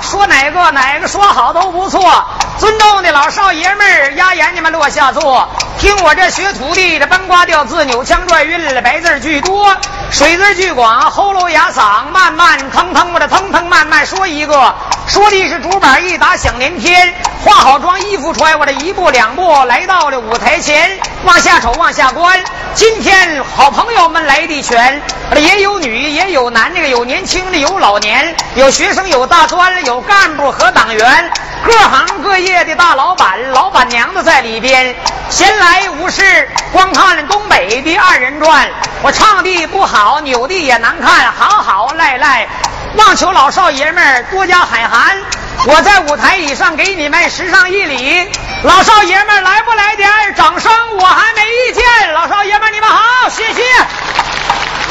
[0.00, 2.24] 说哪个，哪个说好都不错。
[2.58, 9.74] 尊重的老少爷们儿，压眼睛们落下座，听我这学徒弟的崩瓜调字，扭腔拽韵了，白字巨多，
[10.10, 14.74] 水字巨广，喉咙哑嗓，慢慢腾腾，我这腾腾慢慢说一个。
[15.08, 17.12] 说的是竹板一打响连天，
[17.44, 22.38] 化好妆衣服穿，我这一步两步来到了舞台前，往下瞅往下观。
[22.74, 25.02] 今天好朋友们来的全，
[25.36, 31.30] 也有女也有男，那个有年轻的有老年，有学生有大专，有干部和党员，
[31.66, 34.94] 各行各业的大老板、老板娘都在里边。
[35.28, 38.68] 闲来无事，光看东北的二人转，
[39.02, 42.48] 我唱的不好，扭的也难看，好好赖赖。
[42.96, 45.18] 望求老少爷们多加海涵，
[45.66, 48.30] 我在舞台以上给你们十上一礼。
[48.62, 50.70] 老少爷们儿来不来点掌声？
[50.96, 52.12] 我还没意见。
[52.14, 53.62] 老少爷们儿你们好，谢谢，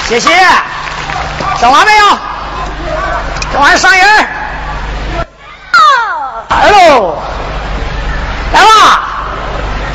[0.08, 0.30] 谢谢。
[1.60, 2.06] 整完没有？
[3.54, 4.28] 整完上人。
[5.72, 7.18] 哦，来喽，
[8.54, 9.08] 来吧。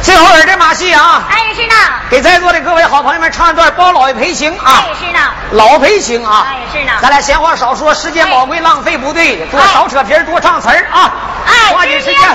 [0.03, 1.75] 最后儿这马戏啊，哎是呢，
[2.09, 4.95] 给在座的各位好朋友们唱一段《包老爷赔情》啊哎。
[4.99, 5.19] 是呢，
[5.51, 6.47] 老赔情啊！
[6.49, 11.13] 哎是呢咱俩闲话少说，时间宝贵，浪费不对，多哎少扯皮儿，多唱词儿啊！
[11.47, 12.15] 哎抓紧时间。
[12.15, 12.27] 直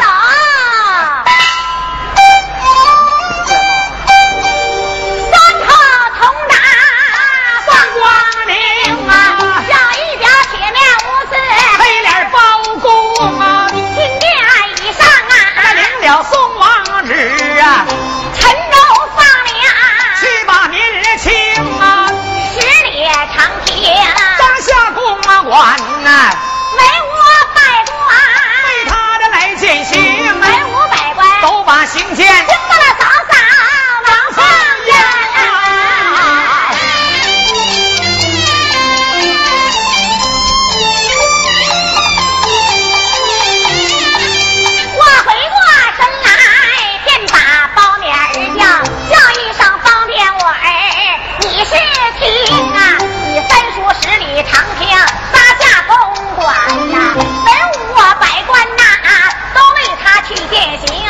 [12.31, 12.39] 包
[12.79, 13.75] 公啊，金
[14.19, 14.23] 殿
[14.77, 17.85] 以上啊，领了宋王旨啊，
[18.33, 18.77] 陈州
[19.15, 19.55] 放粮，
[20.19, 20.79] 去把民
[21.17, 21.31] 清
[21.79, 22.07] 啊，
[22.53, 22.59] 十
[22.89, 23.05] 里
[23.35, 23.93] 长亭，
[24.39, 26.31] 当下公啊管呐，
[26.77, 27.13] 文武
[27.53, 28.15] 百官，
[28.65, 29.91] 为他的来践行。
[30.39, 32.45] 文啊，武百官，都把行见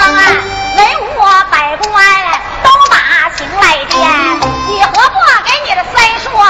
[0.01, 0.17] 啊，
[0.77, 1.19] 文武
[1.51, 1.93] 百官
[2.63, 4.30] 都把情来见，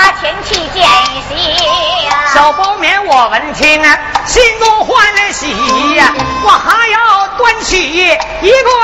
[0.02, 0.84] 三叔前去践
[1.30, 1.38] 行？
[2.34, 5.52] 小包面我闻听啊，心中欢喜
[5.96, 6.12] 呀、
[6.44, 8.18] 我还要端起一个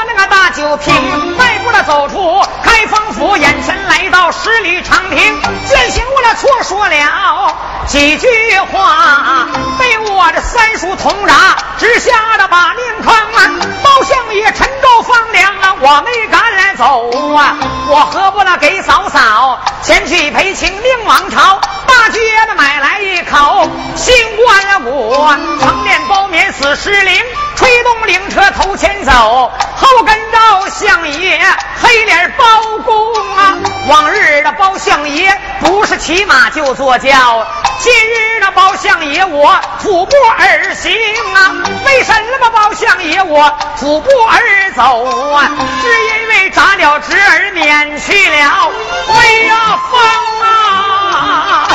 [0.07, 0.93] 那个大酒瓶，
[1.35, 7.55] 迈步的走出开封府，眼前来到十里长亭，践行我的错说了
[7.87, 9.47] 几句话，
[9.79, 11.33] 被我的三叔同铡
[11.79, 13.49] 直下的把宁坑啊，
[13.81, 17.57] 包相爷陈州放粮啊，我没敢来走啊，
[17.89, 25.29] 我何不那给嫂嫂前去赔情宁王朝，大街的买来一口新官了我，
[25.61, 27.13] 成面包免死尸灵，
[27.57, 31.41] 吹动灵车头前走，后跟着相爷
[31.81, 32.45] 黑脸包
[32.85, 33.57] 公啊，
[33.87, 37.47] 往日的包相爷不是骑马就坐轿，
[37.79, 40.93] 今日那包相爷我徒步而行
[41.33, 41.51] 啊，
[41.83, 45.49] 为什么包相爷我徒步而走啊？
[45.81, 48.71] 只因为砸了侄儿免去了
[49.09, 49.99] 威啊风
[50.43, 51.67] 啊！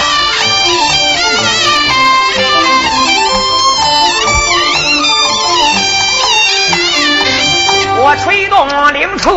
[8.17, 9.31] 吹动灵车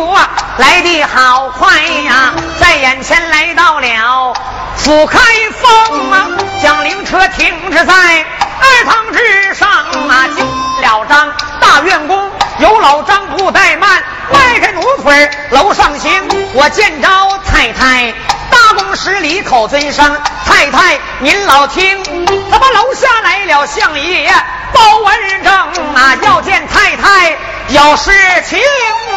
[0.58, 4.34] 来的好快呀，在眼前来到了
[4.76, 5.18] 府开
[5.50, 6.28] 封啊，
[6.62, 10.44] 将灵车停置在二堂之上啊，进
[10.82, 14.02] 了张大院宫，有老张不怠慢，
[14.32, 17.08] 迈开奴腿楼上行，我见着
[17.46, 18.12] 太太。
[18.48, 24.32] 大公十里口尊声，太太您老听，怎么楼下来了相爷
[24.76, 25.08] 包文
[25.42, 25.48] 正
[25.94, 27.30] 啊，要见太太
[27.68, 28.10] 有事
[28.46, 28.60] 情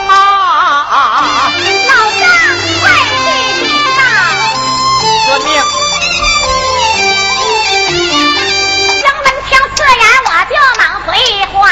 [0.07, 1.51] 啊。
[1.87, 2.23] 老丈
[2.81, 3.19] 快去
[3.59, 3.67] 听
[3.99, 4.01] 啊！
[5.27, 5.49] 遵命。
[9.03, 11.17] 扔门听自然我就忙回
[11.51, 11.69] 话，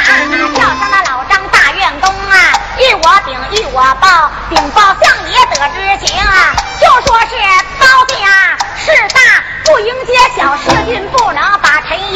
[0.56, 7.36] 叫上了老张大院公啊，与我禀与我报，禀报相爷得知情啊，就说是
[7.80, 12.16] 包家事大，不迎接小事运，不能把陈英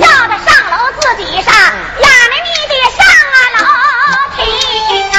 [0.00, 3.60] 叫他上楼自己上，哑门你的上啊楼
[4.34, 4.40] 梯
[5.12, 5.14] 啊，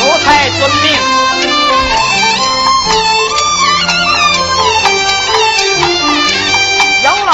[0.00, 1.51] 奴才遵命。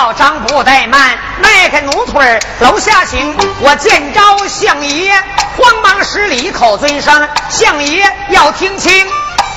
[0.08, 3.37] 老张不怠慢，迈开奴腿楼下行。
[3.60, 5.12] 我见着相爷，
[5.58, 9.06] 慌忙施礼口尊声，相爷要听清。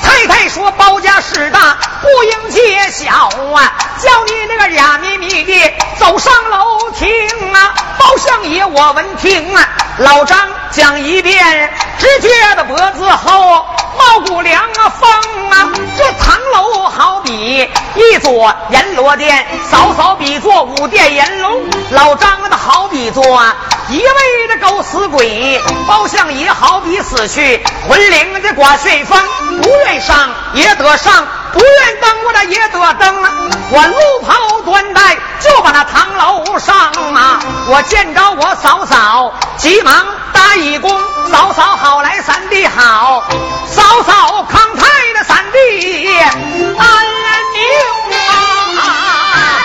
[0.03, 3.73] 太太说：“包家势大，不应揭晓啊！
[3.97, 7.07] 叫你那个哑咪咪的走上楼厅
[7.53, 9.69] 啊！”包相爷，我闻听啊，
[9.99, 10.37] 老张
[10.71, 13.65] 讲一遍，只觉得脖子后
[13.97, 15.09] 茂谷梁啊，风
[15.51, 15.69] 啊！
[15.97, 21.61] 这唐楼好比一座阎罗殿，嫂嫂比作五殿阎罗，
[21.91, 23.23] 老张的好比作
[23.91, 29.21] 一位的狗死鬼，包相爷好比死去魂灵的刮旋风，
[29.61, 33.23] 不愿上也得上，不愿登我那也得登。
[33.69, 36.73] 我路袍端带，就把那唐楼上
[37.13, 37.41] 啊！
[37.67, 40.89] 我见着我嫂嫂，急忙打一躬，
[41.29, 43.25] 嫂嫂好来三弟好，
[43.67, 46.87] 嫂嫂康泰的三弟安
[47.53, 47.61] 宁
[48.79, 48.83] 啊！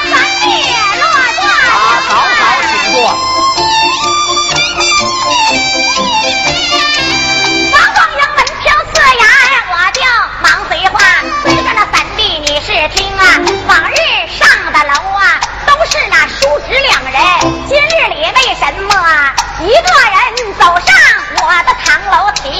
[0.02, 0.46] 三弟
[0.98, 1.04] 落
[1.36, 1.46] 座，
[2.08, 2.42] 嫂嫂
[2.72, 3.25] 请坐。
[12.76, 13.24] 只听啊，
[13.68, 13.96] 往日
[14.28, 17.14] 上的楼啊，都是那叔侄两人，
[17.66, 20.94] 今日里为什么一个人走上
[21.36, 22.52] 我的堂楼亭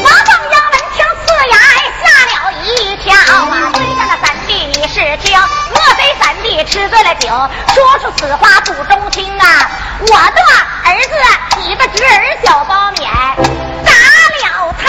[0.00, 1.56] 王凤英闻听此言
[2.00, 5.36] 吓了一跳啊跪下了三弟你是听
[5.74, 7.28] 莫非三弟吃醉了酒
[7.74, 9.68] 说出此话不中听啊
[10.02, 10.40] 我的
[10.84, 11.10] 儿子
[11.58, 13.08] 你的侄儿小包勉
[13.84, 14.86] 打了他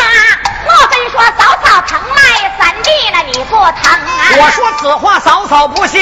[0.63, 5.99] 莫非说嫂嫂疼爱三弟那你不疼啊我说此话嫂嫂不信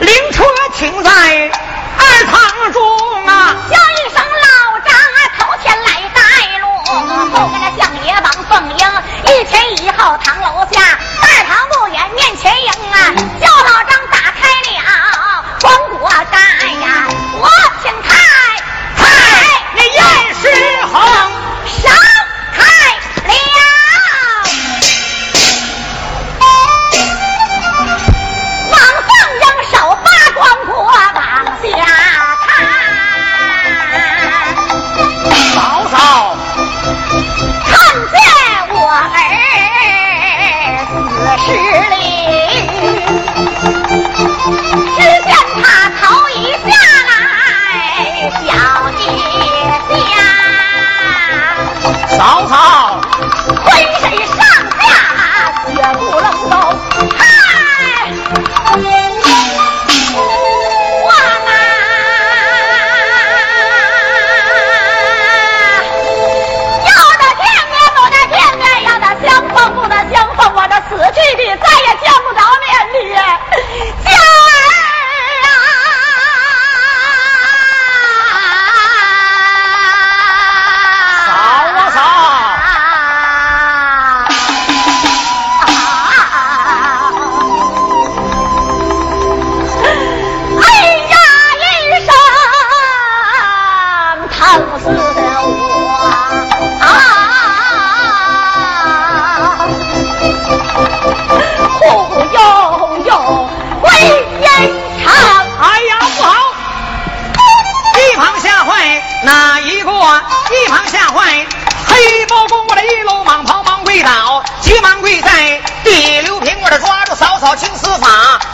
[0.00, 0.42] 灵车
[0.74, 1.50] 停在
[1.98, 6.20] 二堂中啊，叫一声老张啊，头前来带
[6.58, 6.66] 路，
[7.32, 8.82] 后跟着相爷王凤英，
[9.24, 10.80] 一前一后堂楼下，
[11.22, 14.31] 二堂不远面前迎啊，叫老张打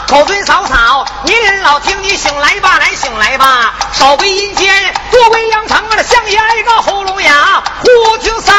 [0.09, 8.51] 口尊嫂嫂，您老听你醒来吧，来醒来吧，少归阴间，多归阳城，我的相爷挨个喉咙哑，忽听嫂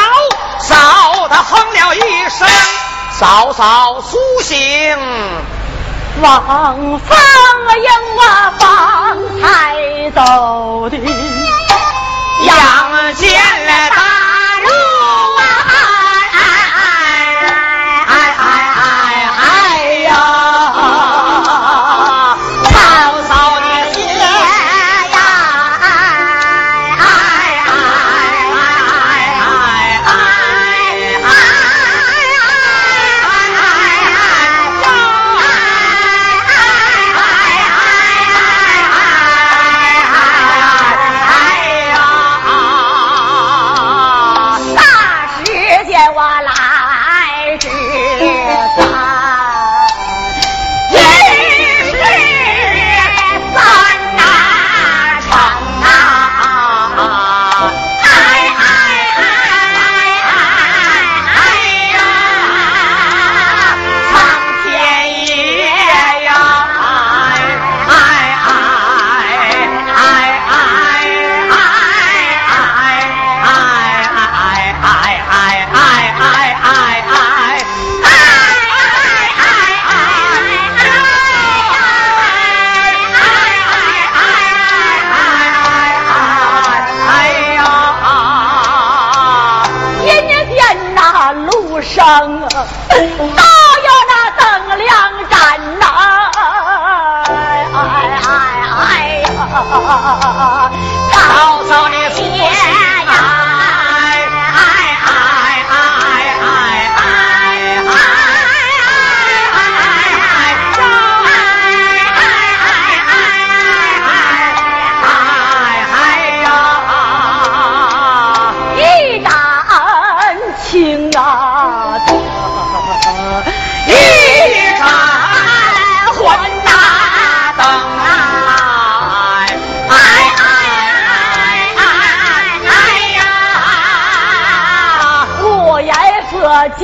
[0.61, 2.47] 嫂他哼了一声，
[3.19, 4.97] 嫂嫂苏醒。
[6.21, 7.17] 王凤
[7.81, 7.89] 英
[8.19, 10.97] 啊方才走的
[12.45, 13.89] 杨戬来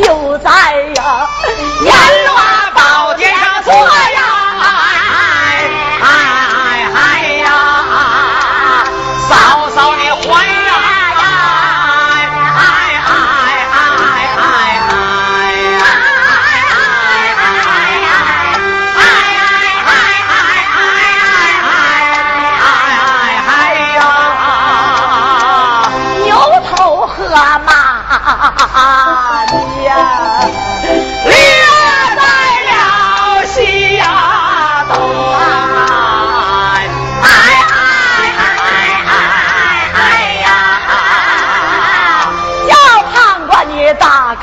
[0.04, 0.57] 就在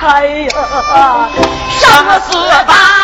[0.07, 1.29] 哎呀，
[1.71, 3.04] 生死大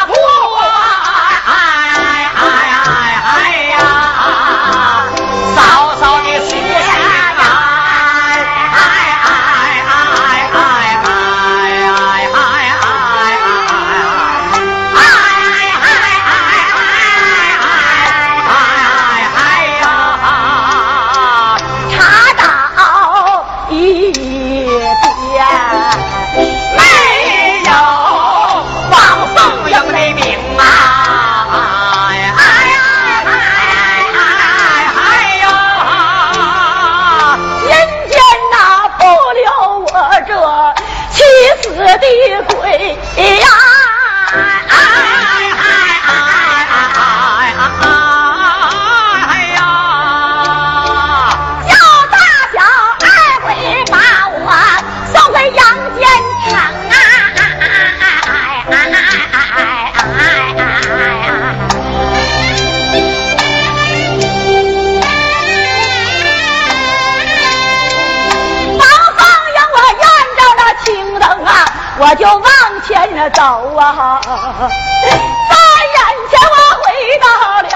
[72.21, 72.45] 就往
[72.87, 75.99] 前走啊，在眼
[76.29, 76.85] 前我回
[77.19, 77.27] 到
[77.62, 77.75] 了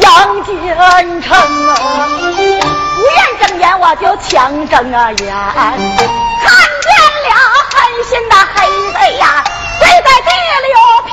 [0.00, 0.08] 阳
[0.46, 0.50] 间
[1.20, 1.28] 城
[1.68, 1.70] 啊，
[2.16, 6.90] 不愿睁眼我就强睁啊眼，看见
[7.28, 7.30] 了
[7.70, 7.76] 狠
[8.08, 9.44] 心的黑贼呀，
[9.78, 10.30] 跪在地
[10.62, 10.66] 里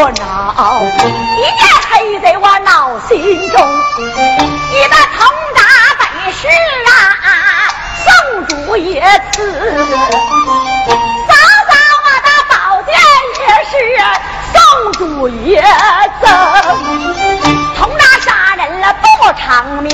[0.00, 0.80] 我恼，
[1.36, 3.18] 一见黑贼我恼心
[3.50, 3.58] 中。
[3.98, 5.26] 你的通
[5.56, 5.60] 达
[5.98, 6.46] 本事
[6.86, 6.94] 啊！
[8.46, 9.02] 主也
[9.32, 9.36] 赐，
[11.26, 11.34] 嫂
[11.66, 11.72] 嫂
[12.04, 12.94] 我的宝剑
[13.40, 13.74] 也是
[14.52, 14.56] 宋
[14.92, 15.60] 主也
[16.22, 16.24] 赠。
[17.76, 19.90] 从那杀人了不偿命，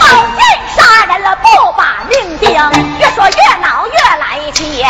[0.00, 0.04] 宝
[0.36, 0.42] 剑
[0.74, 2.50] 杀人了不把命定。
[2.98, 4.84] 越说越恼越来气，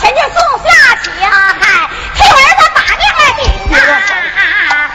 [0.00, 0.66] 前去送下
[1.02, 1.06] 情，
[1.60, 1.62] 嗨
[2.14, 3.42] 替儿子把命来顶
[3.74, 3.80] 啊！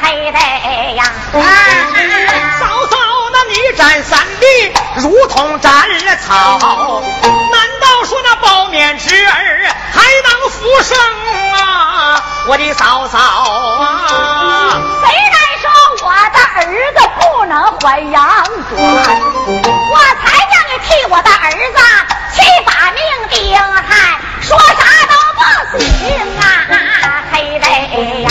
[0.01, 0.37] 黑贼
[0.95, 1.01] 呀！
[2.59, 2.63] 嫂
[3.51, 4.45] 嫂，那你斩三弟
[4.97, 7.01] 如同斩了草，
[7.51, 10.97] 难道说那包面侄儿还能复生
[11.53, 12.23] 啊？
[12.47, 14.81] 我的嫂嫂啊！
[15.03, 15.69] 谁敢说
[16.07, 16.59] 我的儿
[16.93, 18.77] 子不能还阳转？
[19.47, 21.79] 我才叫你替我的儿子
[22.35, 23.91] 去把命定，还
[24.41, 25.85] 说啥都不行
[26.39, 26.43] 啊！
[27.31, 27.65] 黑贼
[28.23, 28.29] 呀！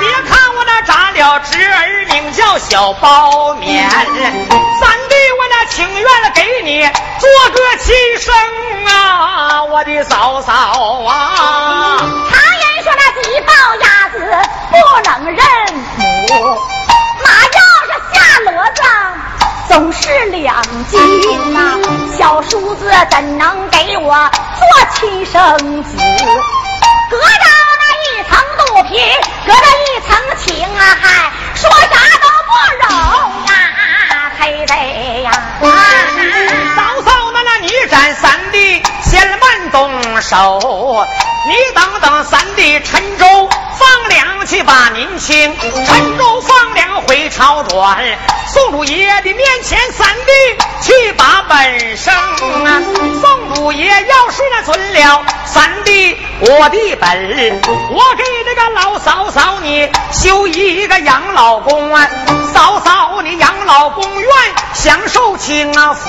[0.00, 1.99] 别看我那斩了侄儿，
[2.58, 6.82] 小包面，三弟我那情愿给你
[7.18, 8.34] 做个妻生
[8.86, 10.52] 啊，我的嫂嫂
[11.04, 11.98] 啊！
[12.30, 14.18] 常言说那鸡抱鸭子
[14.70, 14.74] 不
[15.08, 15.38] 能认
[16.28, 16.58] 母，
[17.24, 18.78] 马要是下骡子
[19.68, 21.78] 总是两斤呐、
[22.18, 24.62] 小叔子怎能给我做
[24.94, 25.96] 亲生子？
[27.10, 27.24] 隔着
[28.84, 28.98] 皮，
[29.46, 32.50] 隔着一层情啊，嗨说啥都不
[32.86, 32.88] 容
[33.46, 34.74] 啊，黑的
[35.22, 35.30] 呀！
[36.76, 41.06] 嫂嫂，那那你斩三弟，先慢动手。
[41.50, 43.26] 你等等三弟陈州
[43.76, 45.52] 放粮去把您请，
[45.84, 47.98] 陈州放粮回朝转，
[48.46, 50.32] 宋主爷的面前三弟
[50.80, 52.80] 去把本生啊。
[53.20, 57.60] 宋主爷要是那准了三弟我的本，
[57.90, 62.08] 我给这个老嫂嫂你修一个养老宫啊，
[62.54, 64.30] 嫂嫂你养老公园
[64.72, 66.08] 享受清啊福，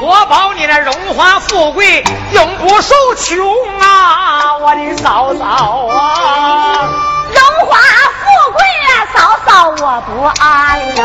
[0.00, 4.21] 我保你那荣华富贵永不受穷啊，
[4.60, 6.88] 我的嫂嫂啊！
[7.34, 7.78] 荣华
[8.20, 11.00] 富贵啊，嫂嫂我不爱呀，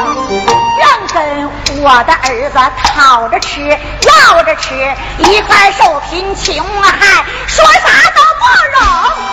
[0.77, 1.49] 愿跟
[1.82, 2.60] 我的儿子
[2.93, 4.75] 讨着吃，要着吃，
[5.17, 7.82] 一块受贫穷啊，还说啥
[8.15, 8.82] 都不容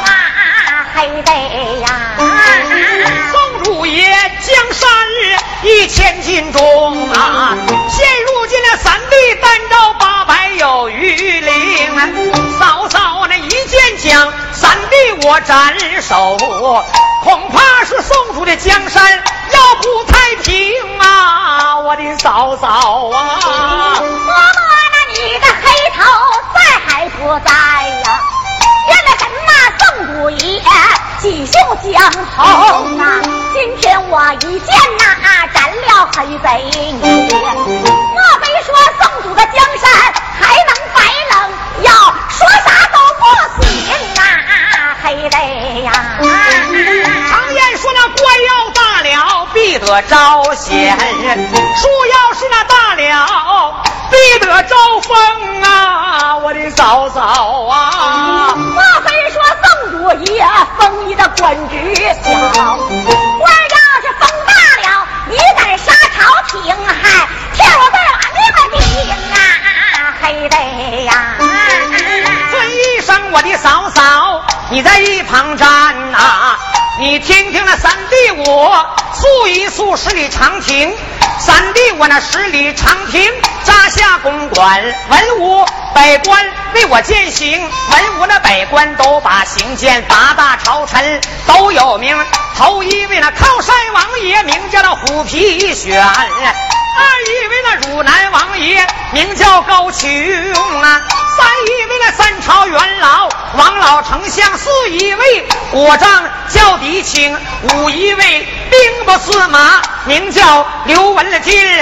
[0.05, 0.09] 啊，
[0.95, 1.87] 黑贼呀！
[3.33, 4.03] 宋主爷
[4.41, 4.89] 江山
[5.63, 7.55] 一千斤重啊，
[7.91, 11.95] 现如今那三弟单招八百有余零，
[12.59, 13.24] 嫂嫂
[14.15, 16.37] 将三弟我斩首，
[17.25, 22.69] 恐怕是宋主的江山要不太平啊，我的嫂嫂
[23.11, 23.41] 啊！
[23.41, 23.51] 摸
[23.99, 24.39] 摸，
[24.93, 25.99] 那你的黑头
[26.55, 28.21] 在还不在呀？
[28.87, 29.51] 原来什么
[29.81, 30.63] 宋主爷
[31.21, 33.21] 锦绣江红啊！
[33.53, 35.05] 今天我一见呐，
[35.53, 35.57] 斩
[35.89, 36.47] 了黑贼
[36.93, 39.91] 女，莫非说宋主的江山
[40.41, 41.51] 还能白冷？
[41.83, 41.91] 要
[42.31, 42.71] 说啥
[43.21, 43.25] 都
[43.57, 45.93] 不行啊，黑贼呀！
[47.31, 56.37] 常言说那官要大了，必得招贤；树要是那大了，必得招风啊！
[56.39, 58.55] 我的嫂嫂啊！
[58.57, 59.97] 莫非说宋主
[60.33, 60.47] 爷
[60.79, 61.75] 封你的官职
[62.23, 62.77] 小？
[63.39, 67.97] 官要是封大了，你敢杀朝廷，还替我再
[68.53, 69.37] 把命顶啊，
[70.21, 70.57] 黑得
[71.05, 71.11] 呀！
[73.05, 76.57] 生我的嫂嫂，你在一旁站呐、
[76.99, 80.91] 你听听那三弟我诉一诉十里长亭，
[81.39, 83.31] 三弟我那十里长亭
[83.63, 92.17] 扎下公馆，文武百官为我践行，文武那百官都把行见，八大朝臣都有名。
[92.57, 96.03] 头一位那靠山王爷名叫那虎皮选，
[96.97, 100.09] 二一位那汝南王爷名叫高琼
[100.83, 101.03] 啊，
[101.37, 107.37] 三一位那三朝元老王老丞相，四一位国丈叫狄青，
[107.75, 111.77] 五一位兵部司马名叫刘文金，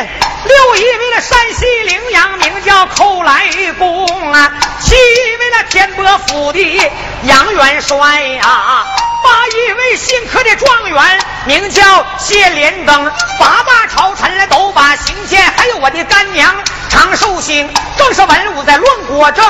[0.44, 6.90] 六一位那山西陵阳名叫寇来公啊，七一位那天波府的
[7.24, 7.98] 杨元帅
[8.42, 8.86] 啊、
[9.22, 16.54] 八一位姓柯的状元名叫谢连登，八大朝臣来都把行剑，还有我的干娘
[16.88, 19.44] 常寿星，正是文武在论国政。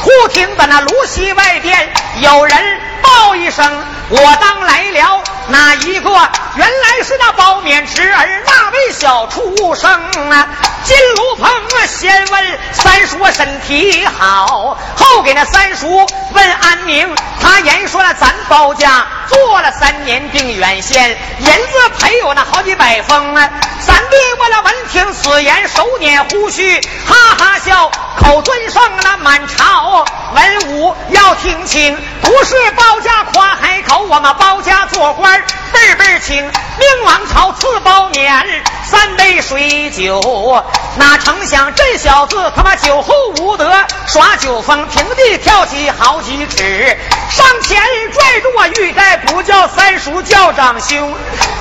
[0.00, 6.10] 忽听在那芦溪外边有人报一声：“我当来了。”哪一个？
[6.58, 9.88] 原来是那包勉侄儿那位小畜生
[10.28, 10.48] 啊！
[10.82, 17.14] 金炉棚啊先问三叔身体好，后给那三叔问安宁。
[17.40, 23.48] 他言说了，咱包家做了三年定远县，银子赔有那好几百封啊。
[23.78, 35.40] 三弟我那闻听此言，手捻胡须，哈哈笑，口尊上那满朝文武要听清，不是包家夸海口，我们包家做官
[35.72, 36.47] 辈辈清，
[36.78, 38.44] 明王朝赐包年
[38.84, 40.62] 三杯水酒，
[40.96, 43.72] 哪成想这小子他妈酒后无德，
[44.06, 46.98] 耍酒疯，平地跳起好几尺，
[47.30, 47.80] 上前
[48.12, 51.14] 拽住我玉带，不叫三叔叫长兄。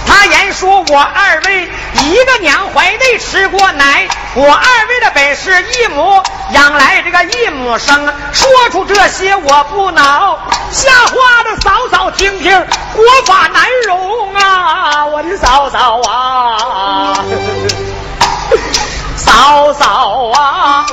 [0.08, 10.39] 他言说我二位一个娘怀内吃过奶，我二位的本是一母养来这个一母生，说出这些我不恼，
[10.71, 14.76] 下话的嫂嫂听听，国法难容啊，
[15.11, 17.15] 我的嫂嫂啊，
[19.15, 20.85] 嫂嫂啊。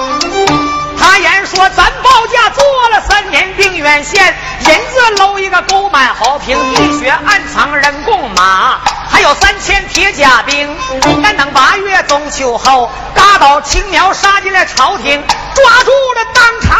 [0.98, 10.76] 他言说咱包家做了三年定远县，银子搂一个够满好瓶，地穴暗藏人工马，还有三千铁甲兵。
[11.22, 15.22] 但等八月中秋后，嘎到青苗杀进了朝廷，
[15.54, 16.74] 抓住了当朝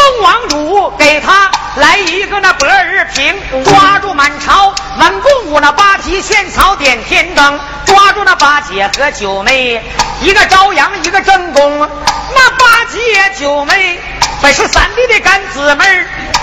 [0.00, 9.82] 东王主，给他来一个那百日平，抓住满朝文公武那八旗献草点天灯，抓住那八姐和九妹，
[10.22, 12.98] 一个朝阳一个正宫，那八姐。
[13.38, 13.98] 九妹
[14.42, 15.84] 本是三弟的干姊妹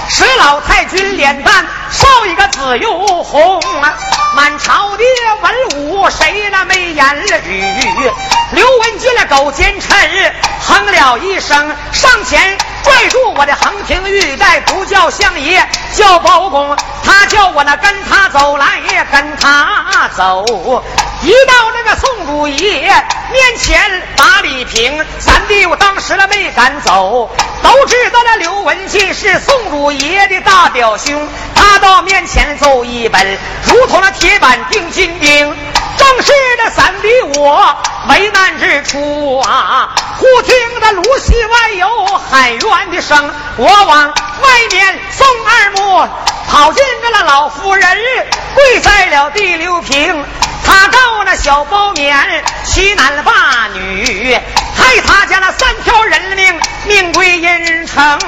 [0.10, 3.94] 是老太君脸蛋少一个紫又红啊！
[4.36, 5.04] 满朝的
[5.42, 7.06] 文武谁那没言
[7.46, 8.37] 语？
[8.52, 15.62] 刘文俊那狗奸臣哼了一声，上前拽住我的横屏玉带，不叫相爷，
[15.94, 16.78] 叫包公。
[17.04, 18.82] 他叫我那跟他走来，
[19.12, 20.46] 跟他走。
[21.24, 22.82] 一到那个宋主爷
[23.32, 27.30] 面前把李平，三弟我当时了没敢走，
[27.62, 35.54] 都知道那刘文进是宋主爷的大表兄，他到面前奏一本，如同那铁板钉金钉。
[35.98, 36.32] 正是
[36.64, 37.08] 那三弟
[37.40, 37.76] 我
[38.10, 39.90] 为难之处啊！
[40.18, 46.08] 忽听得芦席外有喊冤的声，我往外面送二目，
[46.50, 47.98] 跑进个那老夫人
[48.56, 50.24] 跪在了第六平。
[50.66, 52.14] 他告那小包勉
[52.64, 54.34] 欺男霸女，
[54.76, 58.20] 害他家那三条人命命归阴城。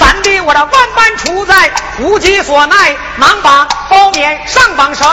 [0.00, 5.06] 三弟我这万般处在无计所奈，忙把包面上绑绳。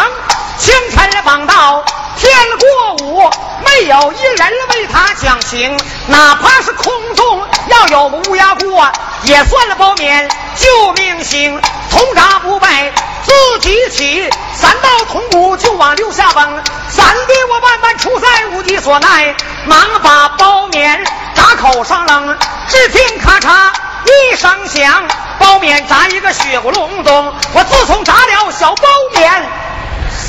[0.58, 1.84] 清晨绑到
[2.16, 3.30] 天过午，
[3.66, 8.90] 没有一人为他讲情，哪怕是空中要有乌鸦过，
[9.24, 11.62] 也算了包面救命星。
[11.92, 12.90] 通铡不败
[13.26, 16.64] 自己起，三道铜鼓就往六下崩。
[16.88, 21.04] 三弟我万般处在无计所奈，忙把包面
[21.36, 22.38] 闸口上扔，
[22.70, 23.72] 只听咔嚓
[24.06, 25.04] 一声响，
[25.40, 27.34] 包面扎一个血咕隆咚。
[27.54, 29.50] 我自从扎了小包面。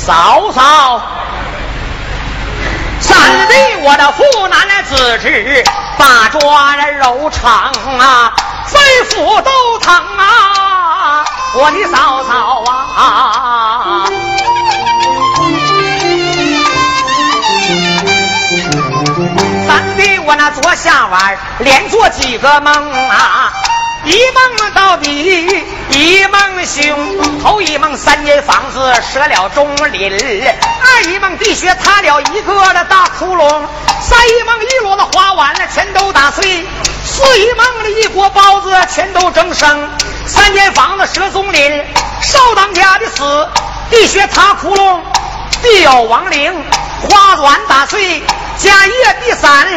[0.05, 1.01] 嫂嫂，
[2.99, 5.63] 三弟，我的湖南的子侄，
[5.97, 8.33] 把抓的肉肠啊，
[8.65, 8.79] 肺
[9.09, 11.25] 腑都疼啊！
[11.53, 12.63] 我的嫂嫂
[12.95, 14.03] 啊，
[19.69, 23.53] 三弟，我那昨下晚连做几个梦啊。
[24.03, 30.11] 一梦到底一梦凶，头一梦三间房子折了中林，
[30.81, 33.61] 二一梦地穴塌了一个的大窟窿，
[34.01, 36.65] 三一梦一摞子花碗了全都打碎，
[37.05, 39.87] 四一梦的一锅包子全都蒸生，
[40.25, 41.85] 三间房子折中林，
[42.23, 43.47] 少当家的死，
[43.91, 44.99] 地穴塌窟窿，
[45.61, 46.51] 必有亡灵，
[47.03, 48.23] 花碗打碎，
[48.59, 49.67] 家业必散，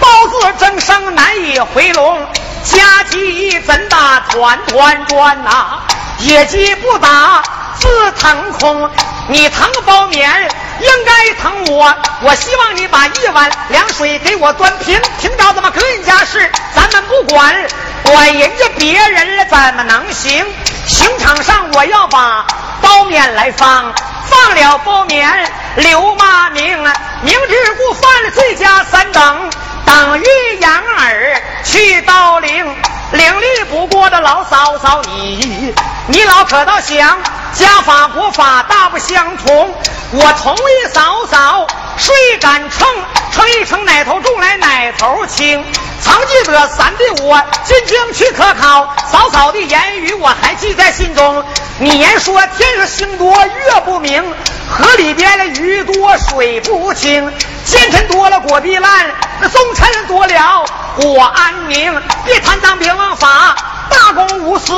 [0.00, 2.26] 包子蒸生难以回笼。
[2.64, 5.80] 家鸡怎打团团转呐？
[6.20, 7.42] 野鸡不打
[7.78, 8.90] 自腾空。
[9.28, 10.48] 你疼包面，
[10.80, 11.94] 应该疼我。
[12.22, 15.00] 我希望你把一碗凉水给我端平。
[15.20, 17.54] 听着怎么个人家事，咱们不管，
[18.02, 20.44] 管人家别人了怎么能行？
[20.86, 22.46] 刑场上我要把
[22.80, 23.92] 包面来放，
[24.28, 25.28] 放了包面
[25.76, 26.78] 留骂名，
[27.22, 29.50] 明知故犯罪加三等。
[29.84, 30.24] 等于
[30.60, 32.76] 养儿去刀陵，
[33.12, 35.74] 领力不过的老嫂嫂你，
[36.06, 37.18] 你老可倒想
[37.52, 39.74] 家法国法大不相同。
[40.12, 41.66] 我同意嫂嫂，
[41.96, 42.86] 谁敢称
[43.32, 45.64] 称一称哪头重来哪头轻？
[46.02, 51.44] 曾记得三弟我进京去科考，嫂嫂的言语我还记在心中。
[51.78, 54.22] 你言说天这个星多月不明，
[54.68, 57.32] 河里边的鱼多水不清，
[57.64, 59.10] 奸臣多了果必烂。
[59.40, 63.56] 那忠臣多了过安宁，别贪赃别枉法，
[63.90, 64.72] 大公无私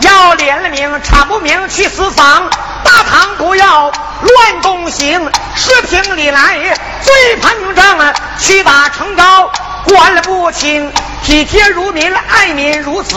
[0.00, 2.48] 要廉明，查不明去私房，
[2.82, 9.52] 大唐不要乱东行，时平里来最盘正，屈打成高，
[9.88, 13.16] 官了不清，体贴如民，爱民如子，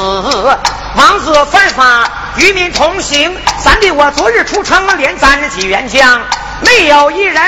[0.96, 6.22] 王子犯法与民同行，三弟我昨日出城连斩几员将，
[6.62, 7.42] 没有一人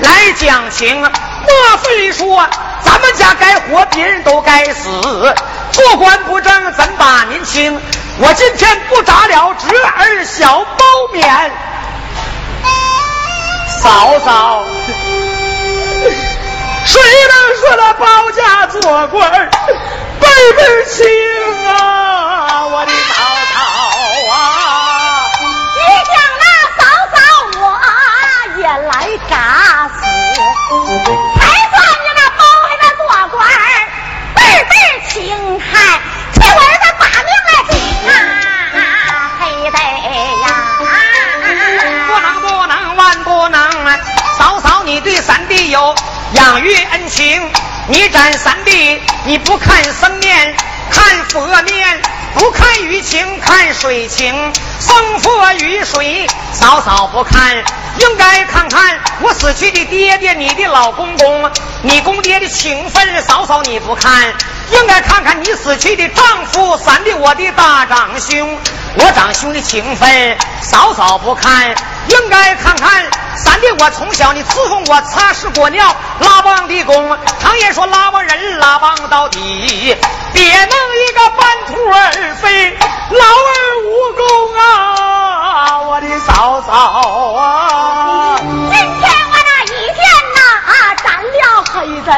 [0.00, 2.46] 来讲情，莫非说
[2.82, 5.34] 咱们家该活，别人都该死？
[5.72, 7.80] 做官不正怎把您清？
[8.18, 11.50] 我今天不扎了侄儿小包勉，
[13.82, 14.64] 嫂嫂，
[16.86, 19.50] 谁能说那包家做官
[20.20, 21.04] 辈辈清
[21.68, 22.64] 啊？
[22.66, 23.14] 我的嫂
[23.52, 23.58] 嫂
[24.32, 24.34] 啊！
[25.74, 26.44] 你将那
[26.78, 26.80] 嫂
[27.12, 27.16] 嫂
[27.60, 27.64] 我
[28.60, 28.90] 也来
[29.28, 29.34] 炸
[29.88, 29.98] 死，
[31.38, 33.02] 才算你那包还那做
[33.36, 33.38] 官
[34.34, 34.72] 辈辈
[35.08, 35.14] 清
[35.58, 35.64] 开，
[36.34, 37.74] 替我儿子把命来顶
[38.08, 38.14] 啊，
[39.40, 39.76] 黑得
[40.42, 40.44] 呀！
[42.06, 43.56] 不能不能万不能！
[44.38, 45.94] 嫂嫂，你对三弟有
[46.36, 47.50] 养育恩情，
[47.88, 50.54] 你斩三弟，你不看僧面，
[50.90, 52.00] 看佛面，
[52.34, 57.56] 不看雨情，看水情，僧佛雨水，嫂嫂不看，
[57.98, 64.12] 应该看看我死去的爹爹，你的老公公，你公爹的情分，嫂嫂你不看，
[64.72, 68.58] 应该看看你死去的丈夫，三弟我的大长兄，
[68.96, 71.70] 我长兄的情分，嫂嫂不看，
[72.08, 73.04] 应该看看
[73.36, 79.96] 三弟我从小你伺候我擦屎过尿拉帮的工，常言说拉帮人拉帮到底，
[80.32, 82.76] 别弄一个半途而废，
[83.10, 84.24] 老儿无功
[84.58, 86.72] 啊，我的嫂嫂
[87.34, 88.36] 啊！
[88.40, 89.96] 今天我那一天
[90.34, 92.08] 呐啊斩了黑贼，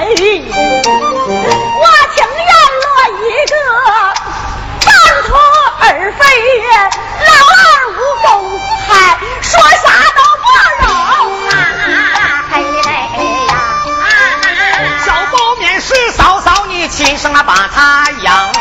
[1.28, 2.50] 我情愿
[2.80, 2.86] 落
[3.18, 3.54] 一个
[4.86, 4.88] 半
[5.26, 5.28] 途
[5.80, 5.84] 而
[6.18, 6.22] 废，
[7.26, 7.58] 老二
[7.90, 8.26] 无功，
[8.88, 8.90] 还
[9.42, 10.46] 说啥都不
[10.84, 10.88] 容。
[17.18, 18.52] 生啊把他养，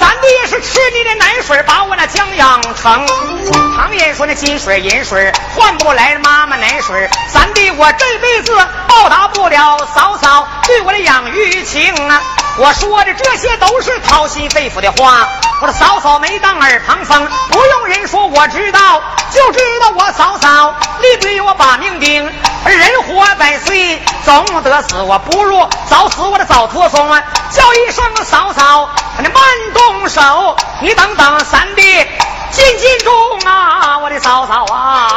[0.00, 3.06] 三弟是吃你的奶水把我那将养成。
[3.76, 8.52] 常言说那金水银水换不来妈妈奶水，三弟我这辈子
[8.88, 12.20] 报答不了嫂嫂对我的养育情啊。
[12.56, 15.26] 我说的这些都是掏心肺腑的话，
[15.60, 22.22] 我的嫂嫂没当耳旁风，不用人说我知道，就知道我嫂嫂你对我把命定，
[22.64, 27.20] 人活百岁总得死，我不如早死我的早脱松啊！
[27.50, 28.88] 叫一声嫂嫂，
[29.18, 29.42] 你慢
[29.74, 31.82] 动手，你等等三弟
[32.52, 33.12] 进进中
[33.50, 35.13] 啊，我的嫂嫂啊！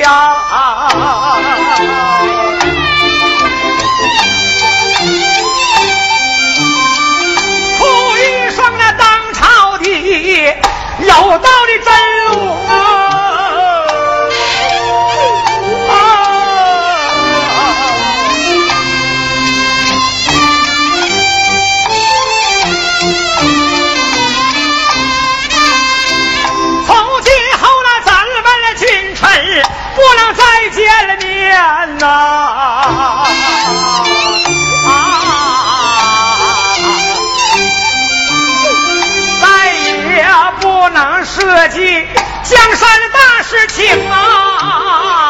[0.00, 0.39] 呀、
[32.04, 33.26] 啊！
[34.86, 35.26] 啊！
[39.42, 40.24] 再也
[40.60, 42.06] 不能涉及
[42.44, 44.10] 江山大事情！
[44.10, 45.29] 啊！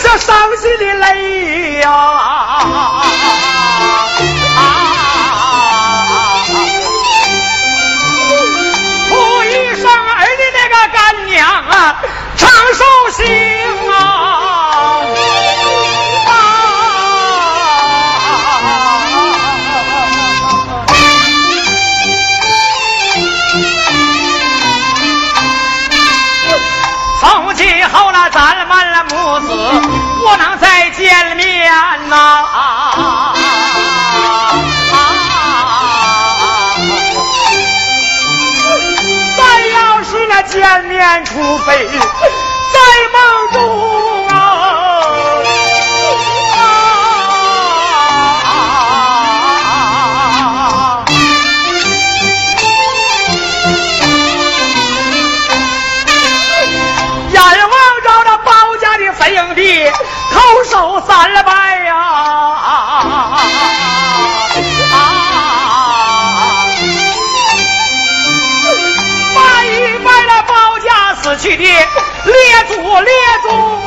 [0.00, 3.02] 这伤心的泪呀、啊。
[9.08, 11.96] 哭一声儿的那个干娘啊，
[12.36, 13.22] 长寿喜
[29.40, 29.46] 子
[30.18, 31.72] 不能再见面
[32.08, 32.44] 呐、
[39.36, 42.78] 再要是那见面，除非在
[43.12, 43.18] 梦
[72.48, 73.77] 列祖列宗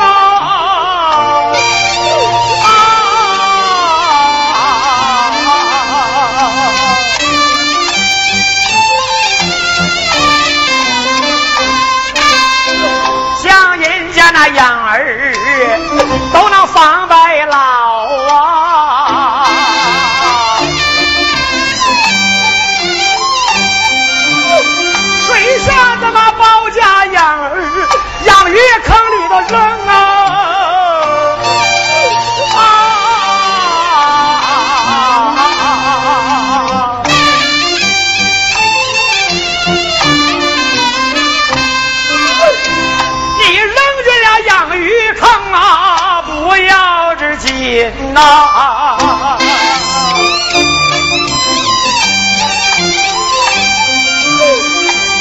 [48.12, 48.20] 紧呐、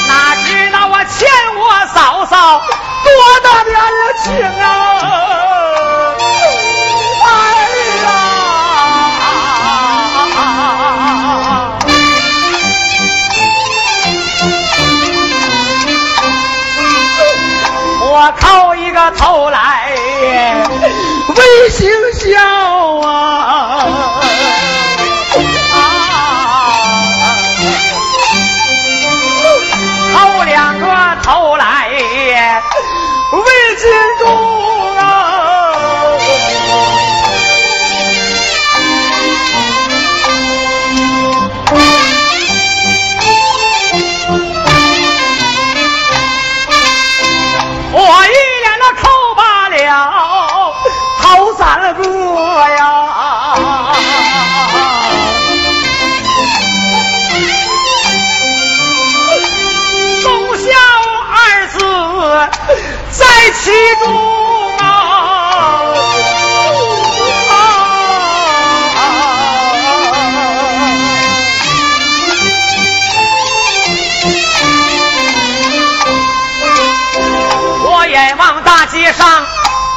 [0.09, 1.61] 哪知道我欠我
[1.93, 2.59] 嫂嫂
[3.05, 3.09] 多
[3.43, 3.89] 大的恩
[4.23, 4.27] 情
[4.59, 4.65] 啊！
[7.23, 7.27] 哎
[8.03, 8.07] 呀！
[18.03, 19.80] 我靠一个头来
[21.35, 22.37] 为行孝
[23.07, 24.21] 啊！
[30.13, 30.85] 靠两个
[31.23, 33.89] 头来为金
[34.19, 34.40] 钟
[79.13, 79.45] 上，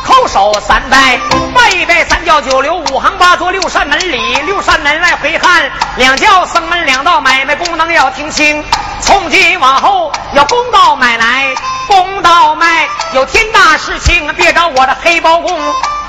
[0.06, 1.18] 叩首三拜，
[1.54, 8.64] 拜一拜三教九流，五行八作六扇门里，六扇门外回汉，两教僧门两道买卖功能要听清，
[9.00, 11.54] 从今往后要公道买来，
[11.86, 15.58] 公道卖，有天大事情别找我的黑包公。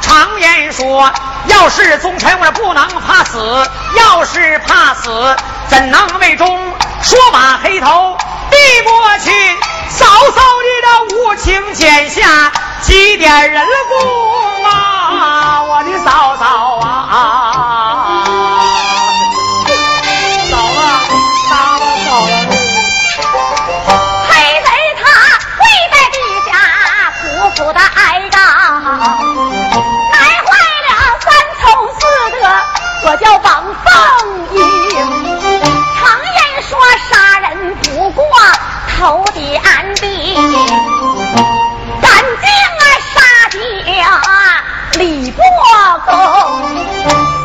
[0.01, 1.11] 常言说，
[1.47, 5.35] 要是忠臣我不能怕死，要是怕死
[5.67, 6.73] 怎能为忠？
[7.01, 8.17] 说把黑头
[8.51, 9.31] 递过去，
[9.89, 12.51] 嫂嫂你的无情剪下
[12.81, 16.83] 几点人工啊，我的嫂嫂啊！
[20.49, 21.11] 嫂子，
[21.49, 22.09] 打吧嫂。
[24.29, 24.67] 黑贼
[25.01, 25.03] 他
[25.57, 25.59] 跪
[25.91, 26.15] 在地
[26.45, 26.49] 下，
[27.21, 27.23] 苦
[27.55, 27.99] 苦的哀
[28.31, 28.37] 告，
[30.11, 30.15] 难
[30.45, 30.47] 坏
[30.85, 31.25] 了三
[31.61, 31.63] 从
[31.93, 31.99] 四
[32.31, 32.43] 德，
[33.05, 33.47] 我叫王
[33.83, 33.87] 凤
[34.53, 34.55] 英。
[35.97, 36.37] 常言
[36.69, 36.71] 说
[37.09, 37.45] 杀人
[37.77, 38.21] 不过
[38.97, 38.99] 头
[39.33, 39.63] 的安
[39.95, 40.05] 定，
[45.35, 45.65] 掉李伯
[46.05, 46.11] 公，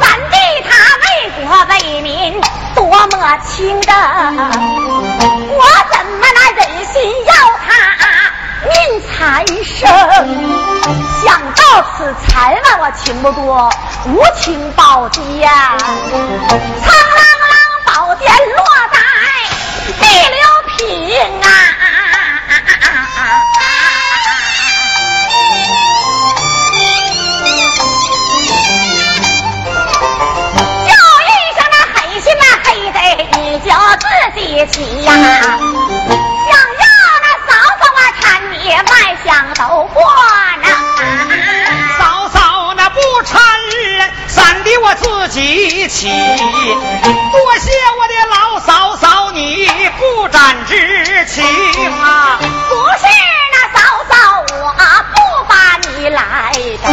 [0.01, 0.35] 三弟
[0.69, 0.71] 他
[1.03, 1.05] 为
[1.45, 2.09] 国为民
[2.75, 5.61] 多么清正，我
[5.93, 6.61] 怎么那忍
[6.93, 6.95] 心
[7.27, 7.33] 要
[7.67, 7.69] 他
[8.69, 8.73] 命
[9.03, 9.89] 残生？
[11.23, 11.61] 想到
[11.97, 12.29] 此，才
[12.65, 13.71] 问我情不多，
[14.07, 15.77] 无情报敌呀！
[15.79, 15.85] 苍
[16.15, 17.19] 啷
[17.51, 18.27] 啷宝剑
[18.57, 18.99] 落在
[19.99, 20.41] 地流
[20.77, 20.79] 平
[21.43, 21.47] 啊！
[34.51, 35.13] 自己起呀！
[35.13, 35.23] 想要
[37.23, 38.91] 那嫂嫂啊搀你外
[39.25, 39.63] 乡都
[39.95, 40.03] 过
[40.61, 40.67] 呢。
[41.97, 43.39] 嫂嫂那不搀
[43.97, 46.09] 人，三弟我自己起。
[46.09, 51.45] 多谢我的老嫂嫂，你不斩之情
[52.03, 52.41] 啊！
[52.41, 53.07] 不是
[53.53, 53.79] 那嫂
[54.11, 54.15] 嫂，
[54.51, 54.75] 我
[55.15, 56.21] 不把你来
[56.83, 56.91] 斩，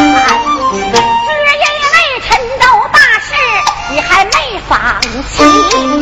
[1.25, 1.95] 只因为
[2.29, 3.33] 陈州大事
[3.89, 5.96] 你还没放清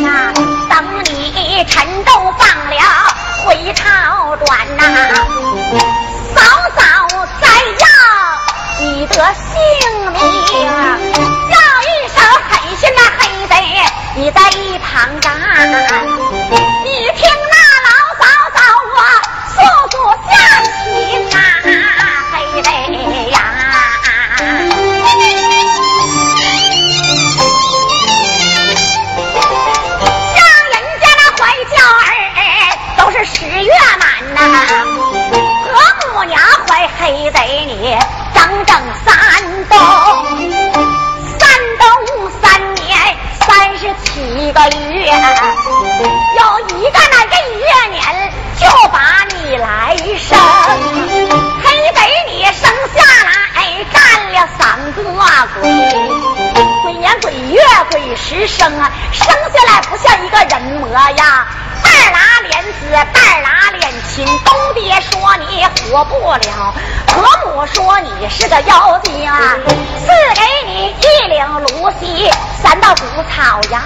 [66.26, 66.74] 活不了，
[67.08, 69.54] 婆母说你是个妖精啊。
[70.00, 72.32] 赐给你一领芦席，
[72.64, 73.80] 三道竹草药，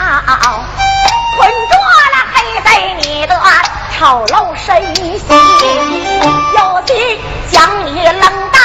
[1.38, 2.70] 捆住了黑在
[3.02, 3.36] 你的
[3.98, 5.20] 丑陋身形，
[6.56, 7.20] 有心
[7.52, 8.16] 将你扔
[8.52, 8.58] 到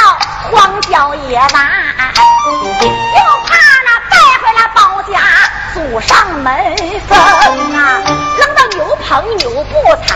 [0.53, 3.51] 荒郊野外，又怕
[3.85, 5.19] 那带回了包家
[5.75, 6.15] 祖上
[6.45, 6.77] 门
[7.09, 7.19] 风
[7.75, 8.01] 啊。
[8.39, 9.75] 扔到牛棚牛不
[10.07, 10.15] 踩，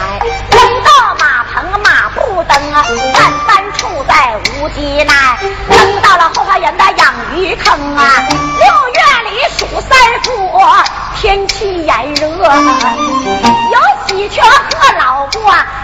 [11.28, 13.76] 天气炎热，有
[14.06, 15.38] 喜鹊和老鸨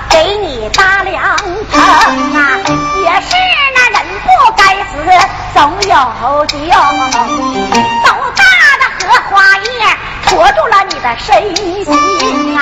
[0.09, 1.23] 给你搭凉
[1.71, 1.83] 棚
[2.35, 2.57] 啊。
[3.05, 3.37] 也是
[3.75, 4.27] 那人不
[4.57, 4.95] 该死，
[5.53, 6.57] 总有救。
[6.57, 8.43] 斗大
[8.81, 9.69] 的荷花叶
[10.25, 12.59] 托住了你的身心啊。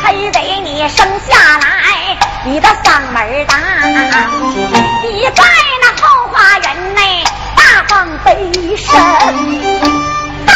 [0.00, 3.56] 还得你生下来，你的嗓门大，
[5.02, 5.42] 你在
[5.82, 7.24] 那后花园内
[7.56, 8.94] 大放悲声，
[10.46, 10.54] 大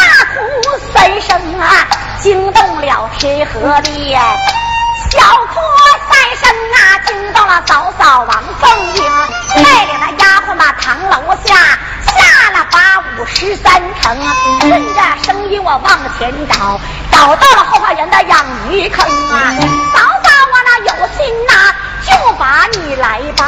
[0.95, 1.87] 三声啊，
[2.21, 4.17] 惊动了天和地，
[5.11, 5.21] 小
[5.53, 5.61] 哭
[6.09, 9.03] 三声啊，惊动了嫂嫂王凤英，
[9.63, 11.55] 带领那丫鬟把堂楼下
[12.07, 14.17] 下了八五十三层，
[14.61, 16.81] 顺着声音我往前找，
[17.11, 19.53] 找到了后花园的养鱼坑啊，
[19.93, 20.75] 嫂嫂我那。
[20.85, 23.45] 有心呐，就把你来抱。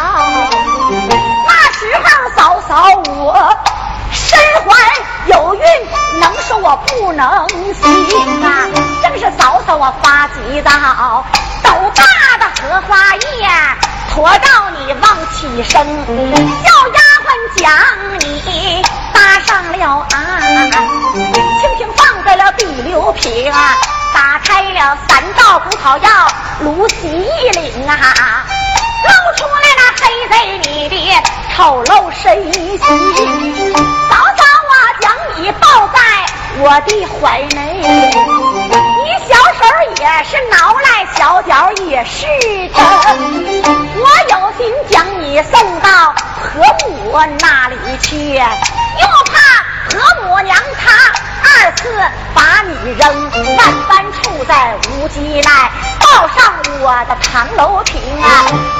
[1.46, 3.56] 那时候嫂嫂我
[4.16, 4.74] 身怀
[5.26, 5.60] 有孕，
[6.20, 8.66] 能说我不能行啊。
[9.02, 11.24] 正是嫂嫂我发急躁，
[11.62, 13.48] 斗大的荷花叶
[14.14, 15.84] 驮到你往起升，
[16.64, 17.68] 叫丫鬟将
[18.20, 20.40] 你搭上了岸，
[21.60, 23.52] 轻轻放在了第六瓶。
[24.14, 26.08] 打开了三道葡萄药，
[26.60, 28.46] 芦席一领啊，
[29.04, 30.34] 露出来那黑贼
[30.70, 30.94] 你的
[31.54, 34.05] 丑陋身形。
[35.00, 35.98] 将你抱在
[36.58, 39.60] 我的怀内，你小手
[39.98, 42.26] 也是挠来，小脚也是
[42.68, 42.78] 蹬。
[43.98, 49.34] 我有心将你送到婆母那里去，又怕
[49.90, 49.94] 婆
[50.24, 51.12] 母娘她。
[51.48, 51.82] 二次
[52.34, 55.50] 把你扔，万般处在无机内，
[56.00, 58.26] 抱上我的唐楼亭啊！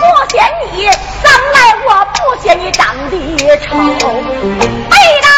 [0.00, 0.84] 不嫌你
[1.22, 1.56] 脏赖，
[1.86, 5.28] 我不嫌你长得丑，背 到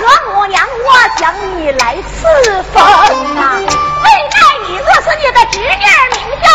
[0.00, 3.06] 那婆母娘，我将你来赐封啊！
[3.08, 4.36] 为待
[4.66, 6.48] 你，这是你的侄女，名叫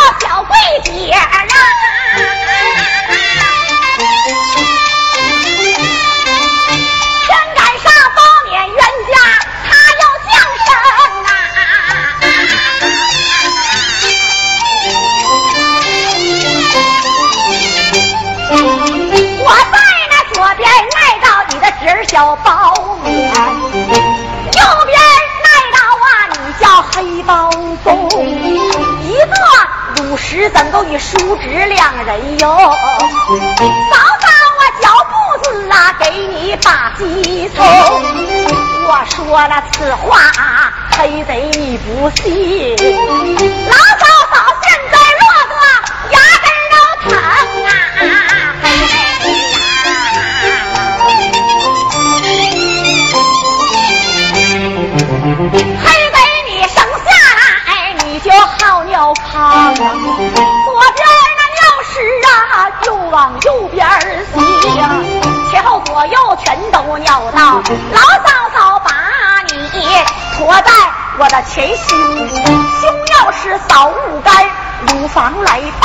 [75.42, 75.83] 来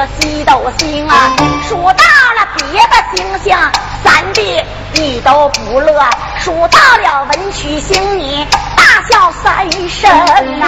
[0.00, 1.36] 斗星还有西斗星啊，
[1.68, 3.56] 数到了别的星星，
[4.02, 4.62] 三弟
[4.94, 5.92] 你都不乐，
[6.40, 8.46] 数到了文曲星你
[8.76, 10.10] 大笑三声
[10.58, 10.66] 呐，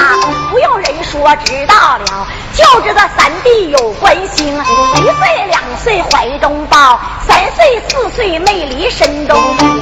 [0.51, 9.39] 不用人说知道了，就知道三弟有关心，一岁两岁怀中抱，三岁四岁没离身中，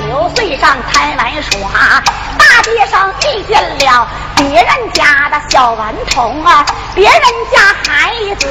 [0.06, 2.02] 六岁上台玩耍。
[2.38, 4.06] 大街上遇见了
[4.36, 6.64] 别人家的小顽童啊，
[6.94, 8.46] 别人家孩子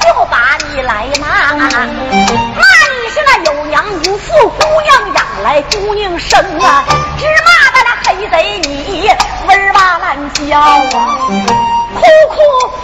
[0.00, 6.84] 就把你来骂，骂你是那有娘无父，姑娘养来姑娘生啊，
[7.18, 9.08] 只骂的那黑贼你
[9.46, 10.98] 哇哇乱叫啊，
[11.94, 12.36] 哭哭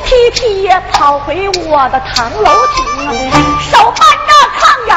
[0.04, 2.78] 啼啼跑回我的堂楼厅，
[3.70, 4.90] 手搬着炕沿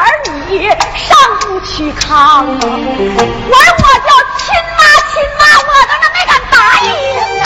[0.48, 1.08] 你上
[1.40, 4.08] 不去炕，我我叫
[4.38, 4.44] 亲
[4.78, 6.54] 妈亲妈，我都那没敢答
[6.84, 6.88] 应
[7.42, 7.44] 啊！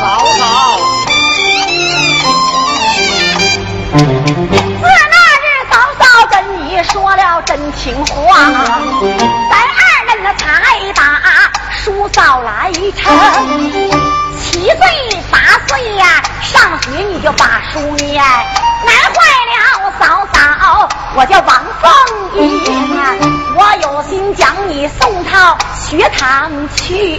[0.00, 0.02] 嫂
[0.38, 0.42] 嫂，
[3.92, 6.00] 自那日嫂嫂
[6.30, 8.10] 跟你说了真情话，
[9.50, 10.40] 咱二人那才
[10.94, 11.00] 把
[11.84, 14.31] 叔嫂来成。
[14.52, 14.76] 七岁
[15.30, 19.16] 八岁呀，上学你就把书念，难坏
[19.48, 21.90] 了嫂嫂，我叫王凤
[22.34, 22.62] 英
[22.94, 23.16] 啊，
[23.56, 27.18] 我有心将你送到学堂去。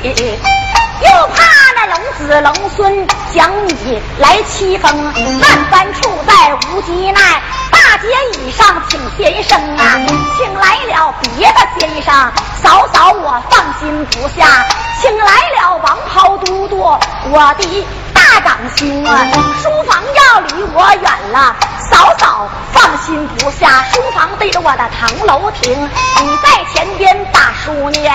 [1.02, 1.44] 又怕
[1.76, 7.42] 那龙子龙孙将你来欺负，万般处在无极奈。
[7.72, 8.08] 大街
[8.40, 10.00] 以上请先生啊，
[10.38, 12.32] 请来了别的先生，
[12.62, 14.64] 嫂嫂我放心不下，
[15.02, 15.26] 请来
[15.60, 16.98] 了王袍都督，
[17.32, 19.26] 我的大掌星啊，
[19.62, 21.56] 书房要离我远了，
[21.90, 25.90] 嫂嫂放心不下，书房对着我的堂楼亭，
[26.22, 28.14] 你在前边把书念。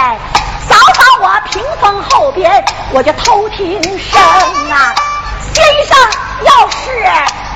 [0.69, 4.21] 嫂嫂，我屏风后边我就偷听声
[4.71, 4.95] 啊。
[5.55, 5.99] 先生
[6.43, 7.03] 要是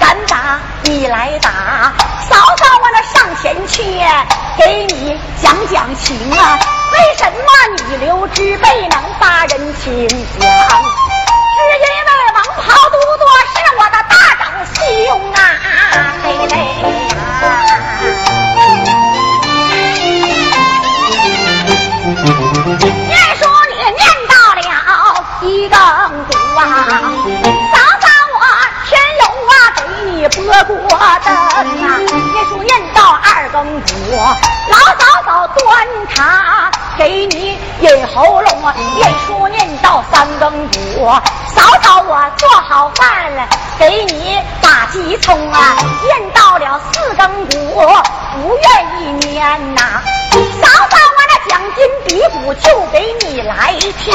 [0.01, 1.93] 敢打，你来打。
[2.29, 3.83] 嫂嫂，我那上前去
[4.57, 6.59] 给你讲讲情啊。
[6.93, 10.09] 为什么你刘之辈能把人情
[10.41, 10.49] 讲？
[11.71, 14.43] 是因为王袍都督是我的大长
[14.75, 14.77] 兄
[15.33, 15.37] 啊，
[16.23, 16.53] 嘿嘞
[23.07, 23.41] 念书
[23.71, 24.59] 你念到了
[25.43, 25.77] 一更
[26.25, 26.61] 鼓啊，
[27.73, 28.37] 嫂嫂我
[28.87, 30.75] 天龙啊给你拨过
[31.25, 33.89] 灯啊，念书念到二更鼓，
[34.71, 35.61] 老嫂嫂端
[36.15, 40.77] 茶给你引喉咙啊，念书念到三更鼓，
[41.55, 43.49] 嫂嫂我做好饭了
[43.79, 47.87] 给你打鸡葱啊，念到了四更鼓，
[48.35, 50.03] 不愿意念呐，
[50.61, 54.15] 嫂嫂我那奖金比鼓就给你来听，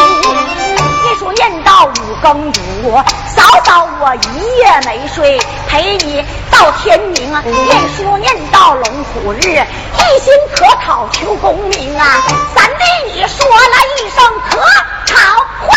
[1.03, 3.03] 念书念到五更鼓，
[3.35, 12.23] 嫂嫂我一夜没睡，陪你到天明，念书念到龙虎日，一心可讨求功名啊，
[12.55, 12.83] 三弟
[13.13, 14.59] 你说了一声可
[15.13, 15.75] 讨话。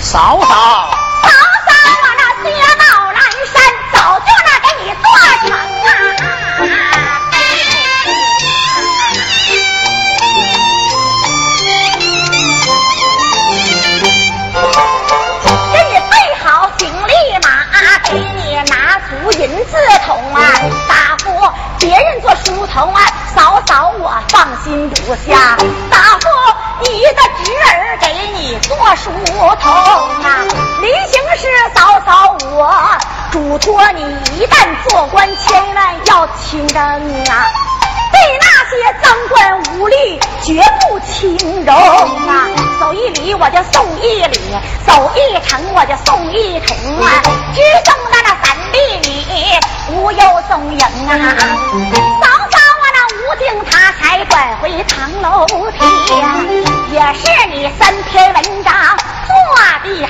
[0.00, 1.70] 嫂嫂，嫂嫂，
[2.02, 2.48] 我那雪
[2.78, 2.82] 帽
[3.12, 3.20] 蓝
[3.52, 3.54] 衫
[3.92, 5.04] 早就那给你做
[5.46, 5.52] 成
[6.66, 6.74] 啊！
[15.72, 16.44] 给你备好
[16.78, 17.12] 行李
[17.44, 17.48] 马，
[18.04, 18.40] 给你
[18.70, 18.74] 拿
[19.08, 19.72] 足银子
[20.06, 20.38] 桶啊，
[21.78, 23.02] 别人做书童啊，
[23.34, 25.56] 嫂嫂我放心不下，
[25.90, 26.28] 大夫
[26.82, 29.10] 你的侄儿给你做书
[29.60, 30.44] 童啊，
[30.80, 32.98] 临行时嫂嫂我
[33.30, 34.02] 嘱托你，
[34.38, 37.46] 一旦做官，千万要清正啊。
[38.12, 42.69] 对那些赃官污吏绝不轻容啊！
[42.80, 44.38] 走一里我就送一里，
[44.86, 47.20] 走一程我就送一程啊！
[47.54, 49.60] 只送到那三里里
[49.92, 50.18] 无忧
[50.48, 52.29] 踪影啊！
[53.30, 55.78] 嫂嫂我那无精他才拐回堂楼梯，
[56.92, 58.74] 也是你三篇文章
[59.26, 59.34] 做
[59.84, 60.08] 的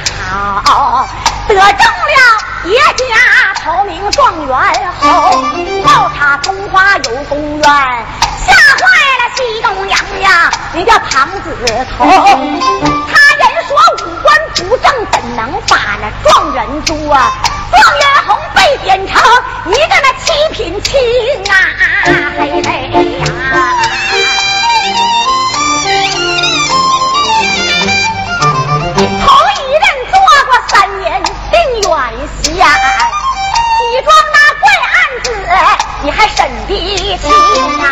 [0.64, 1.06] 好，
[1.46, 2.18] 得中了
[2.64, 4.56] 爷家头名状元
[5.00, 5.34] 后，
[5.84, 8.82] 倒插中华有功园，吓坏
[9.18, 11.54] 了西东娘呀，你叫庞子
[11.98, 12.06] 头。
[12.06, 16.96] 他人说五官不正，怎能把那状元做？
[16.96, 18.19] 状元
[18.70, 19.16] 红被点成
[19.66, 20.90] 一个那七品亲
[21.50, 21.52] 啊，
[22.38, 22.68] 嘿嘿
[23.18, 23.22] 呀！
[29.20, 30.14] 头一任做
[30.46, 31.56] 过三年定
[31.90, 31.92] 远
[32.42, 34.94] 县，几桩那怪案
[35.24, 35.28] 子
[36.02, 36.70] 你还审得
[37.18, 37.28] 清
[37.80, 37.84] 啊？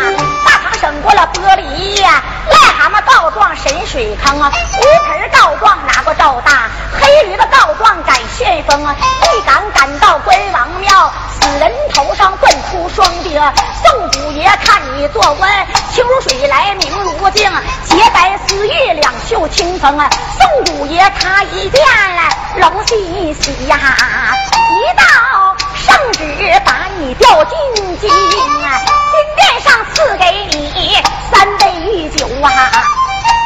[1.09, 6.69] 破了玻璃呀，癞蛤蟆告状神水坑啊，五盆告状拿过赵大，
[7.01, 13.41] 黑驴子告状改旋风啊，一赶赶到关王庙，死人头上断出双钉。
[13.83, 15.49] 宋祖爷看你做官，
[15.91, 17.51] 清如水来明如镜，
[17.85, 20.07] 洁白丝玉两袖清风啊。
[20.37, 21.83] 宋祖爷他一见
[22.57, 27.57] 龙喜喜呀，一道圣旨把你调进
[27.99, 28.77] 京啊，
[29.39, 30.97] 殿上赐给你
[31.31, 32.49] 三杯御酒啊。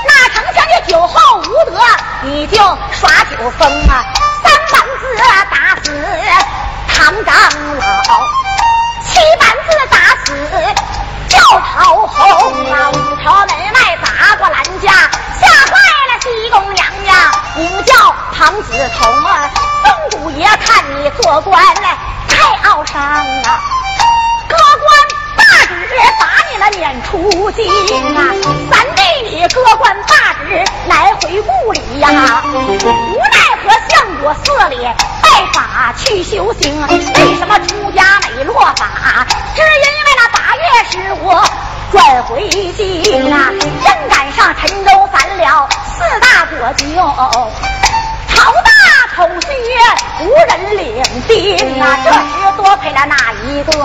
[0.05, 1.79] 那丞相的酒后无德，
[2.23, 2.57] 你就
[2.91, 4.03] 耍酒疯啊！
[4.43, 5.03] 三板子
[5.51, 5.85] 打死
[6.87, 7.33] 唐长
[8.09, 8.27] 老，
[9.03, 10.27] 七板子打死
[11.29, 12.89] 教头红啊！
[12.91, 14.91] 五条门外砸过兰家，
[15.39, 15.71] 吓坏
[16.09, 17.15] 了西宫娘娘，
[17.55, 19.49] 名叫庞子彤啊！
[19.85, 23.82] 宋祖爷看你做官来太傲上啊，各官。
[25.73, 27.65] 大旨把你了撵出京
[28.15, 28.19] 啊！
[28.69, 32.43] 三弟你各官大职来回故里呀！
[32.45, 34.87] 无奈何相国寺里
[35.21, 39.25] 拜法去修行，为什么出家没落法？
[39.55, 41.31] 只因为那八月十五
[41.91, 43.51] 转回京啊！
[43.83, 45.67] 正赶上陈州反了
[45.97, 46.85] 四大国舅。
[48.27, 48.69] 朝大
[49.15, 49.47] 统虚，
[50.23, 51.97] 无人领兵啊！
[52.03, 53.71] 这时多亏了那一个？
[53.71, 53.79] 多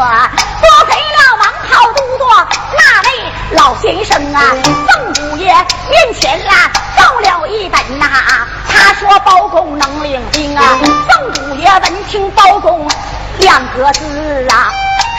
[0.87, 2.25] 亏了王袍都督
[2.73, 4.41] 那位老先生啊！
[4.87, 5.47] 凤五爷
[5.91, 8.07] 面前啦奏了一本呐，
[8.69, 10.79] 他说包公能领兵啊！
[11.09, 12.89] 凤五爷闻听包公
[13.39, 14.73] 两个字啊，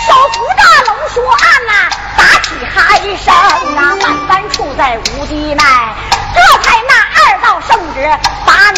[0.08, 3.32] 手扶着龙书案呐，打起鼾声
[3.78, 5.94] 啊，万般处在无敌奈。
[6.32, 8.08] 这才那二道圣旨，
[8.46, 8.72] 把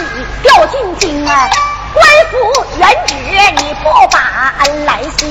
[0.68, 1.50] 进京啊！
[1.94, 3.16] 官府原旨
[3.58, 5.26] 你不把恩来谢，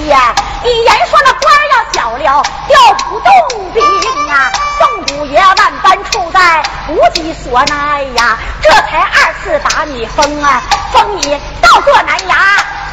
[0.62, 3.82] 你言说那官要小了，调不动兵
[4.28, 4.52] 啊！
[4.78, 10.62] 宋祖爷万般处在无计所奈呀，这才二次把你封啊，
[10.92, 12.34] 封你到过南衙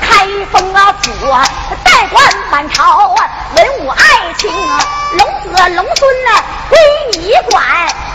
[0.01, 1.45] 开封啊府啊，
[1.83, 4.79] 代管满朝啊，文武爱卿啊，
[5.17, 6.31] 龙子龙孙呢
[6.69, 6.79] 归
[7.19, 7.63] 你管。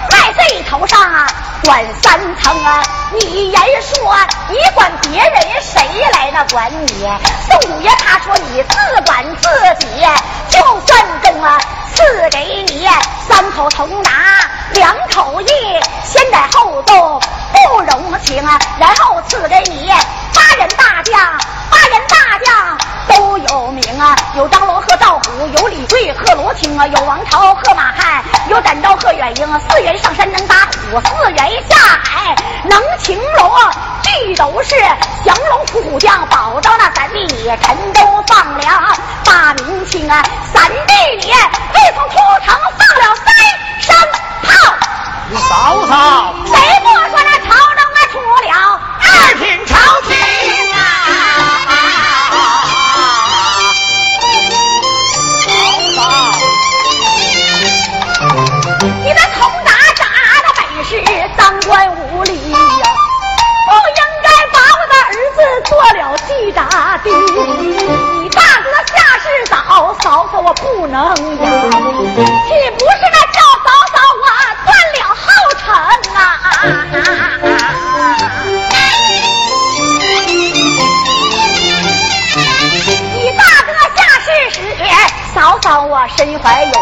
[0.09, 1.27] 在这头上啊，
[1.65, 2.83] 管三层啊！
[3.13, 4.17] 你言说
[4.49, 5.83] 你管别人，谁
[6.13, 7.07] 来那管你？
[7.49, 9.87] 宋五爷他说你自管自己，
[10.49, 11.59] 就算中啊，
[11.95, 12.89] 赐给你
[13.29, 14.11] 三口铜拿，
[14.73, 15.49] 两口印，
[16.05, 17.21] 先斩后奏
[17.53, 18.59] 不容情啊！
[18.79, 19.91] 然后赐给你
[20.35, 21.21] 八人大将，
[21.71, 22.79] 八人大将
[23.17, 32.35] 都有名啊，有张罗和赵虎，有李贵和罗青啊，有王朝和马汉，有展昭和远英啊，四员上山能打虎，四员下海
[32.65, 33.51] 能擒龙，
[34.03, 34.75] 俱都是
[35.25, 40.23] 降龙伏虎将，保着那三弟你陈州放粮，大明清啊，
[40.53, 41.33] 三弟你
[41.83, 43.27] 未曾出城放了三
[43.81, 43.91] 声
[44.45, 44.47] 炮，
[45.49, 45.53] 嫂
[45.89, 45.93] 嫂，
[46.47, 48.15] 谁不说那朝中啊出
[48.47, 48.49] 了
[49.01, 49.03] 二
[49.35, 49.71] 品朝
[50.03, 50.09] 廷
[50.73, 50.79] 啊？
[55.45, 55.51] 嫂
[55.97, 55.99] 嫂，
[59.03, 59.67] 你的铜铡
[59.97, 60.01] 铡
[60.41, 60.91] 的本是
[61.37, 62.57] 当官无理呀，
[63.67, 66.61] 不应该把我的儿子做了记札
[67.03, 67.07] 的。
[69.53, 71.21] 嫂，嫂嫂我不能呀，岂
[72.79, 74.25] 不是那叫嫂嫂我
[74.65, 75.23] 断了后
[75.61, 75.63] 尘
[76.17, 76.19] 啊？
[83.13, 84.57] 你大哥下世时，
[85.35, 86.73] 嫂嫂我身怀有孕，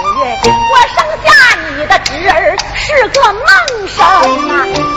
[0.71, 1.29] 我生下
[1.77, 3.43] 你的侄儿是个梦
[3.89, 4.53] 生啊！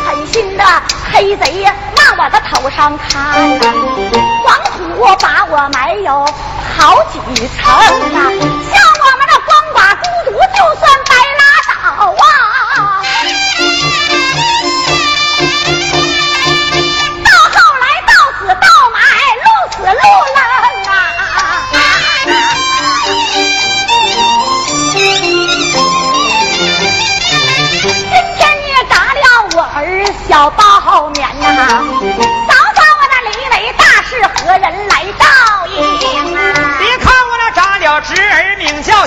[0.06, 0.64] 狠心的
[1.12, 3.10] 黑贼往我的头上砍
[3.60, 3.62] 呐、
[4.46, 4.46] 黄
[4.78, 4.78] 土
[5.22, 6.26] 把我埋有
[6.84, 7.80] 好几层啊！
[7.80, 10.84] 像我们这光寡孤独，就算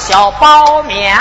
[0.07, 1.19] 小包面，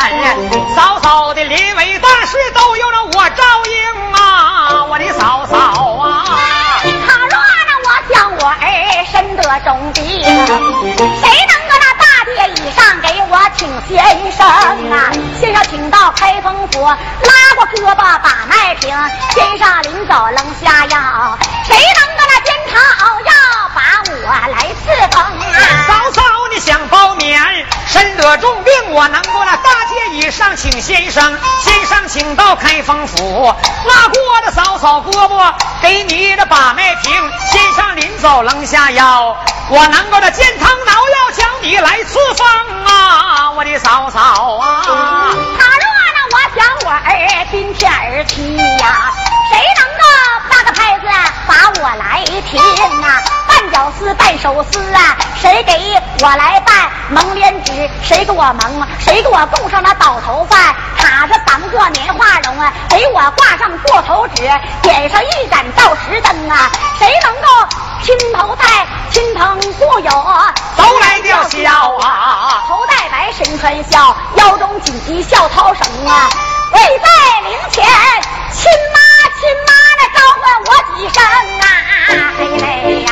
[0.75, 5.55] 嫂嫂的临危大事都有了我照应啊，我的嫂嫂
[5.97, 6.23] 啊。
[6.83, 10.29] 倘若那我将我儿身得重病，谁
[11.47, 15.11] 能搁那大殿以上给我请先生啊？
[15.41, 18.95] 先生请到开封府，拉过胳膊把脉平，
[19.33, 23.33] 先生临走扔下药，谁能搁那煎汤熬药
[23.73, 23.81] 把
[24.11, 25.87] 我来赐封啊？
[25.87, 26.21] 嫂嫂，
[26.51, 27.41] 你想包面，
[27.95, 33.55] 身得重病，我能够那大街以上请先生，先生请到开封府，
[33.87, 37.13] 拉过的嫂嫂胳膊，给你的把脉听，
[37.49, 39.37] 先生临走扔下药，
[39.69, 42.47] 我能够的健汤挠药，将你来赐方
[42.85, 44.19] 啊，我的嫂嫂
[44.57, 44.83] 啊。
[44.83, 49.13] 他若呢，我想我儿今天儿去呀，
[49.49, 50.03] 谁能够
[50.49, 51.07] 搭个牌子
[51.47, 52.59] 把我来听
[53.01, 53.23] 啊？
[53.65, 55.73] 绊脚丝、绊手丝啊，谁给
[56.21, 56.91] 我来办？
[57.09, 57.71] 蒙脸纸，
[58.03, 58.87] 谁给我蒙？
[58.99, 60.75] 谁给我供上那倒头饭？
[60.99, 64.43] 插着三个棉花笼啊，给我挂上过头纸，
[64.83, 67.47] 点上一盏倒石灯啊，谁能够
[68.03, 70.11] 亲头戴、亲朋故友
[70.77, 72.63] 都来吊孝啊？
[72.67, 76.29] 头戴白，身穿孝，腰中紧系孝绦绳啊，
[76.71, 77.83] 跪在灵前，
[78.53, 78.99] 亲妈
[79.45, 79.69] 亲妈
[79.99, 81.21] 来召唤我几声
[81.61, 83.09] 啊，嘿嘞呀！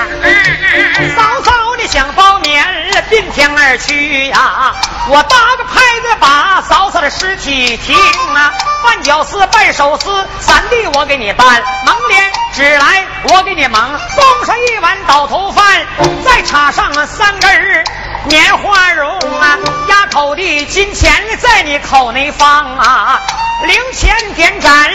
[1.15, 2.65] 嫂嫂，你想包面，
[3.07, 4.73] 并天而去呀！
[5.09, 7.95] 我搭个牌子把嫂嫂的尸体停
[8.33, 8.51] 啊！
[8.83, 13.79] 绊脚丝、绊手丝，三弟我给你办；蒙脸纸来，我给你蒙；
[14.15, 15.85] 供上一碗倒头饭，
[16.25, 17.83] 再插上三根儿
[18.25, 19.57] 棉花绒啊！
[19.89, 23.19] 压口的金钱在你口内放啊！
[23.65, 24.89] 零钱点盏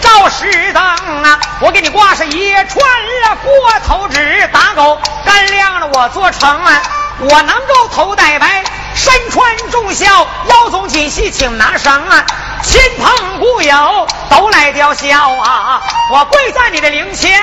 [0.00, 1.40] 照石灯啊！
[1.60, 3.52] 我给你挂上一串啊过
[3.86, 6.82] 头纸，打狗干亮了我做成啊！
[7.18, 8.62] 我能够头戴白，
[8.94, 12.24] 身穿重孝，腰中锦系请拿绳啊！
[12.62, 15.80] 亲朋故友都来吊孝啊！
[16.12, 17.40] 我跪在你的灵前，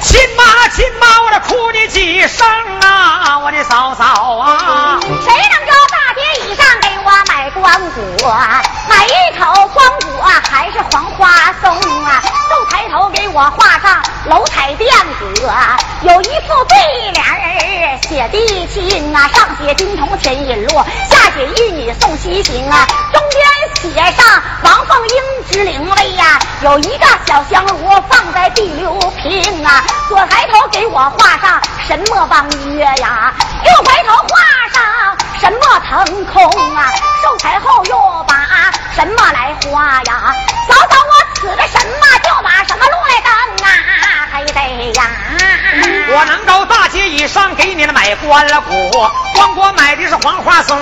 [0.00, 2.46] 亲妈亲妈，我这哭你几声
[2.80, 3.38] 啊！
[3.38, 4.98] 我的嫂嫂啊！
[5.00, 8.36] 谁能够大街以上给我买光果？
[8.88, 11.70] 买一口光果还是黄花松
[12.04, 12.22] 啊？
[12.48, 14.88] 都抬头给我画上楼台殿
[15.18, 15.52] 阁，
[16.02, 28.92] 有一副对联儿写的清啊，上写金铜钱引路，下写玉女送西行啊，中间写上王凤英之灵位呀，有一个小香炉放在第六
[29.22, 33.34] 平啊，左抬头给我画上什么望月呀，
[33.64, 36.44] 右回头画上什么腾空
[36.76, 36.90] 啊，
[37.22, 38.34] 寿太后又把
[38.94, 40.34] 什么来花呀？
[40.68, 42.15] 嫂嫂，我此的什么？
[44.64, 45.10] 得呀！
[46.08, 48.90] 我能够大街以上给你的买关了谷，
[49.34, 50.80] 光国买的是黄花松，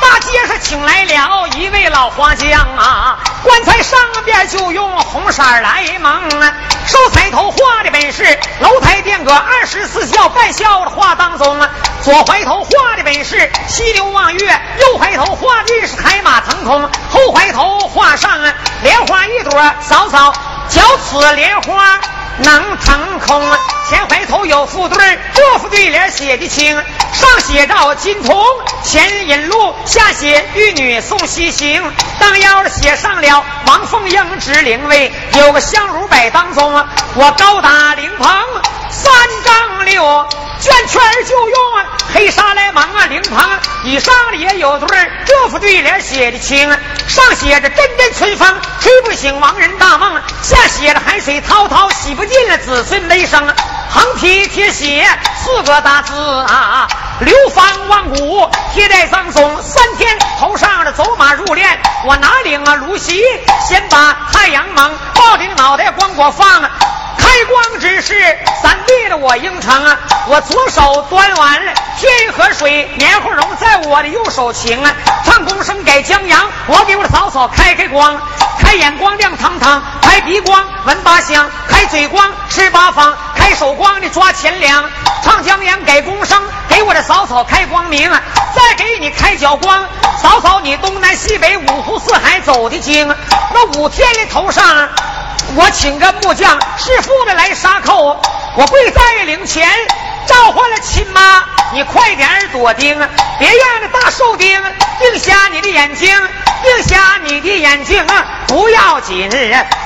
[0.00, 6.54] 大街上请来了一位老花匠啊，棺材上边就用红色来蒙啊，
[6.86, 8.22] 手抬头画的本是
[8.60, 11.68] 楼台殿阁二十四孝半孝的画当中啊，
[12.02, 20.32] 左怀头画的本是西流望月，右怀头画的是海马腾空，后怀头画上啊莲花一朵，嫂嫂
[20.68, 22.00] 脚此莲花。
[22.38, 23.42] 能腾空，
[23.88, 26.76] 前回头有副对，这副对联写的清，
[27.14, 28.44] 上写着金童
[28.84, 31.82] 前引路，下写玉女送西行，
[32.18, 38.28] 当腰的写上了王凤英之灵位，有个香炉摆当中，我高打灵棚
[38.90, 39.10] 三
[39.42, 40.28] 丈六，
[40.60, 41.58] 卷圈就用
[42.16, 43.46] 黑纱来蒙啊，灵棚
[43.84, 46.66] 以上也有对儿，这副对联写的清，
[47.06, 53.46] 上写着阵阵春风吹不醒亡人大梦，下写着海水滔滔洗不尽了子孙悲声，
[53.90, 55.06] 横批贴写
[55.44, 56.14] 四个大字
[56.48, 56.88] 啊，
[57.20, 61.66] 流芳万古，贴在葬送三天，头上的走马入殓，
[62.06, 63.22] 我拿领啊芦席，
[63.68, 66.62] 先把太阳蒙，抱顶脑袋光果放。
[67.36, 68.14] 开光之事，
[68.62, 69.98] 三弟的我应承啊！
[70.26, 71.60] 我左手端碗
[71.98, 74.90] 天河水，棉花绒在我的右手擎啊！
[75.22, 78.18] 唱功声改江阳，我给我的嫂嫂开开光，
[78.58, 84.88] 开眼光亮堂堂，开鼻光闻八香，开嘴光吃八方，开手光的抓钱粮，
[85.22, 89.84] 唱江阳改功声，给我的嫂嫂开光明，再给你开脚光，
[90.22, 93.14] 嫂嫂你东南西北五湖四海走的精，
[93.52, 94.88] 那五天的头上。
[95.54, 98.20] 我请个木匠师傅的来杀寇，
[98.56, 99.68] 我跪在灵前
[100.26, 102.98] 召唤了亲妈，你快点躲钉，
[103.38, 104.62] 别让那大寿钉
[104.98, 106.10] 钉瞎你的眼睛，
[106.62, 108.04] 钉瞎你的眼睛。
[108.06, 109.28] 啊不要紧，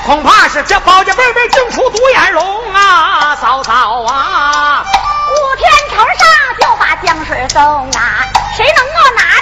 [0.05, 4.85] 恐怕是这包家辈辈净出独眼龙啊，嫂嫂啊！
[4.85, 6.27] 五天头上
[6.59, 7.59] 就把江水送
[7.89, 8.23] 啊，
[8.55, 9.40] 谁能够拿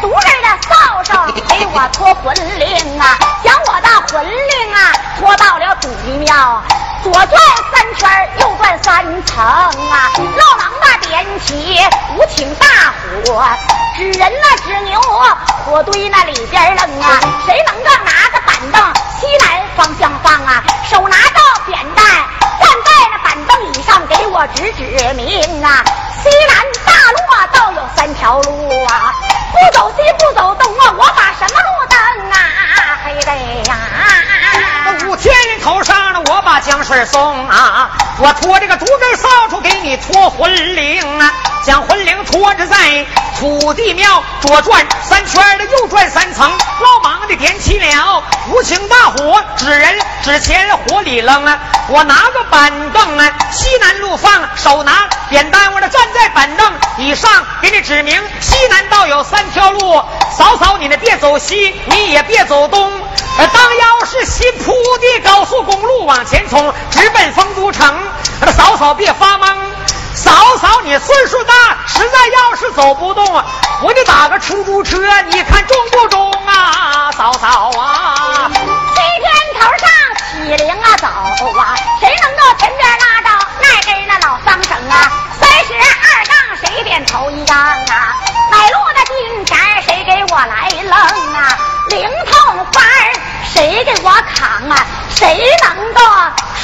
[0.00, 3.16] 独根的扫帚给我脱魂灵啊？
[3.42, 6.62] 将我的魂灵啊拖到了土地庙，
[7.02, 7.30] 左转
[7.72, 11.80] 三圈，右转三层啊，老狼的点起
[12.14, 12.92] 五顷大
[13.24, 13.44] 火，
[13.96, 15.00] 纸人那纸牛
[15.64, 20.62] 火堆那里边扔啊，谁能够拿着板凳西南方向放啊？
[20.90, 22.04] 手拿着扁担
[23.76, 25.84] 你上给我指指明啊
[26.22, 29.12] 西南大路啊倒有三条路啊
[29.52, 33.36] 不走西不走东啊我把什么路灯啊黑的
[33.68, 33.76] 呀。
[35.06, 43.04] 五千人头上呢我把江水送啊我拖这个竹根扫帚给你拖魂灵啊将魂灵拖着在
[43.38, 47.15] 土地庙左转三圈右转三层老马
[48.66, 51.56] 情大火，指人指前火里扔啊！
[51.88, 57.30] 我拿个板凳啊，西南路放，手拿扁担，我这站在板凳以上，
[57.62, 60.02] 给你指明西南道有三条路，
[60.36, 62.90] 嫂嫂你呢别走西，你也别走东。
[63.38, 67.96] 当要是新铺的高速公路往前冲，直奔丰都城。
[68.56, 69.56] 嫂嫂别发懵，
[70.26, 71.54] 嫂嫂你岁数大，
[71.86, 73.24] 实在要是走不动，
[73.80, 75.00] 我得打个出租车，
[75.30, 77.12] 你看中不中啊？
[77.12, 78.50] 嫂嫂啊！
[78.52, 81.06] 西天头上起灵啊走
[81.56, 83.28] 啊，谁能够前边拉着
[83.60, 85.12] 那根那老桑绳啊？
[85.40, 88.16] 三十二杠谁点头一杠啊？
[88.50, 89.56] 买路的金钱
[89.86, 91.56] 谁给我来扔啊？
[91.90, 92.35] 灵头
[93.52, 94.86] 谁给我扛啊？
[95.14, 96.00] 谁能够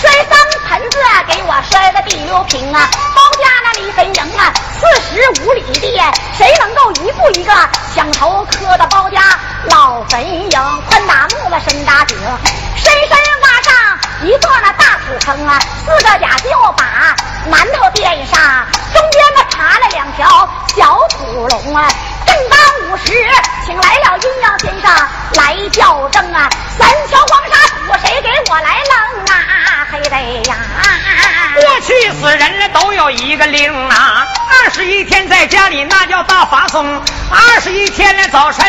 [0.01, 2.89] 摔三盆子给我摔个地溜平啊？
[3.14, 6.01] 包家那李飞营啊，四十五里地，
[6.37, 7.53] 谁能够一步一个
[7.95, 9.39] 响头磕到包家
[9.70, 10.51] 老坟营？
[10.89, 12.16] 宽大木子深大顶，
[12.76, 15.59] 深深挖上一座那大土坑啊！
[15.85, 17.16] 四个甲就把
[17.51, 21.89] 馒头垫上，中间呢爬了两条小土龙啊！
[22.33, 22.59] 正当
[22.89, 23.12] 午时，
[23.66, 24.91] 请来了阴阳先生
[25.35, 26.49] 来校正啊！
[26.78, 29.87] 三条黄沙土，谁给我来扔啊？
[29.91, 30.16] 嘿得
[30.49, 30.57] 呀！
[31.55, 34.26] 过去死人了都有一个令啊，
[34.64, 38.64] 二十一天在家里那叫大发送，二十一天了早晨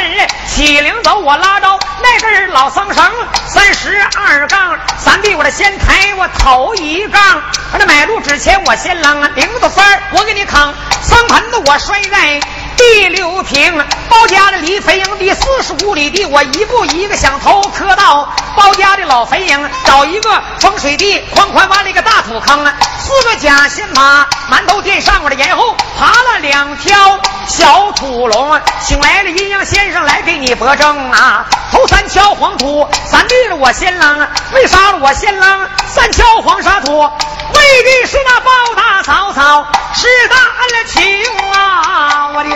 [0.45, 3.11] 起灵走，我拉着那根老桑绳，
[3.47, 7.41] 三十二杠，三臂我的先抬我头一杠，
[7.71, 12.41] 我这买路之前我先扔啊铃子幡儿我给你扛，桑盆子我摔在。
[12.77, 13.77] 第六平，
[14.09, 22.65] 包家的离肥营地四十五里地，我一步一个响头磕到包家的老肥营，找一个风水地，宽宽挖了一个大土坑，
[22.99, 31.45] 四个假新马，馒头垫上我的沿后爬了两条小土龙，请来了阴阳先生来给你博正啊！
[31.71, 35.69] 头三锹黄土，三弟了我先扔，为啥了我先扔？
[35.87, 41.42] 三锹黄沙土，为的是那包大嫂嫂，是大恩情！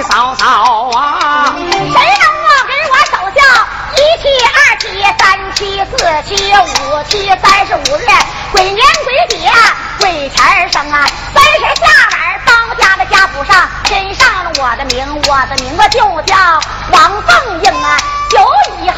[0.04, 3.40] 嫂嫂啊，谁能够给我守下
[3.96, 4.86] 一七二七
[5.18, 8.06] 三七四七五七三十五日
[8.52, 9.52] 鬼年鬼节
[10.00, 11.06] 鬼钱生啊！
[11.34, 16.36] 三十下晚包家的家谱上添上了我的名，我的名字就叫
[16.92, 17.98] 王凤英啊！
[18.30, 18.40] 久
[18.82, 18.96] 以后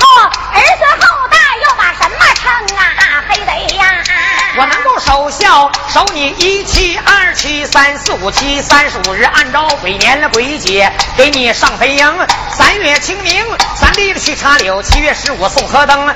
[0.54, 2.84] 儿孙后代又把什么称啊？
[4.60, 12.28] 我能够守孝，守你一七二七三四五七三十五日，按照鬼年的鬼节给你上肥营。
[12.52, 13.42] 三月清明，
[13.78, 16.14] 三弟子去插柳；七月十五送河灯，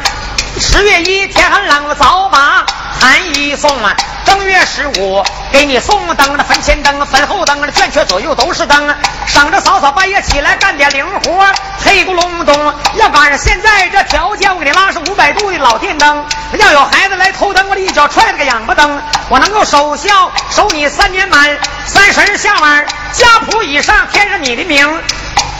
[0.60, 2.66] 十月一天很冷，我早把
[3.00, 3.96] 寒衣送啊。
[4.26, 8.96] 正月十五给你送灯的坟前灯、坟后灯的圈圈左右都是灯。
[9.28, 11.46] 省着嫂嫂半夜起来干点零活，
[11.84, 12.74] 黑咕隆咚。
[12.96, 16.26] 要赶上现在这条件，我给你拉上五百度的老电灯。
[16.58, 19.02] 要有孩子来偷灯，我一脚踹了个仰巴灯。
[19.30, 25.02] 我能够守孝，守你三年满，三十下晚家谱以上添上你的名。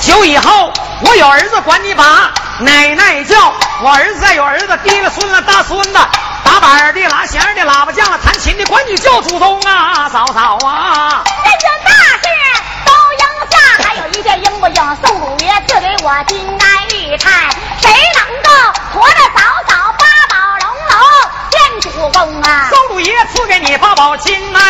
[0.06, 0.72] 久以后，
[1.06, 2.30] 我有儿子管你把
[2.60, 5.94] 奶奶叫，我儿子再有儿子，提了孙子大孙子，
[6.44, 11.24] 打板的拉弦的喇叭匠了弹琴的，管你叫祖宗啊，嫂嫂啊。
[11.46, 11.92] 这件大
[12.22, 12.28] 事
[12.86, 14.98] 都应下，还有一件应不应？
[15.06, 17.30] 宋祖爷赐给我金丹玉钗，
[17.82, 18.52] 谁能够
[18.94, 20.96] 驮着嫂嫂八宝龙楼
[21.50, 22.68] 见主公啊？
[22.70, 24.62] 宋祖爷赐给你八宝金丹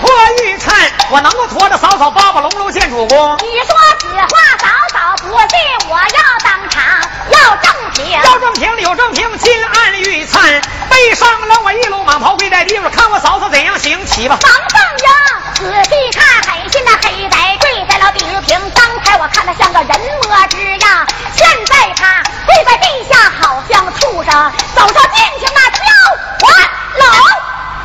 [0.00, 0.10] 破
[0.44, 0.72] 玉钗，
[1.10, 3.36] 我能够驮着嫂嫂八宝龙楼见主公。
[3.38, 4.28] 你说此话，
[4.58, 6.82] 嫂嫂不信，我要当场
[7.30, 8.10] 要正凭。
[8.10, 14.38] 要正平有正平，金案玉灿，背上了我一路蟒袍跪在地上，看我嫂嫂怎样行，起吧。
[14.42, 15.06] 王凤英
[15.54, 17.37] 仔细看，狠心的黑白
[18.14, 18.58] 李玉平。
[18.74, 19.88] 刚才我看他像个人
[20.24, 25.80] 模之样，现在他跪在地下，好像畜生，走上进去那叫
[26.40, 26.46] 还
[26.98, 27.04] 楼。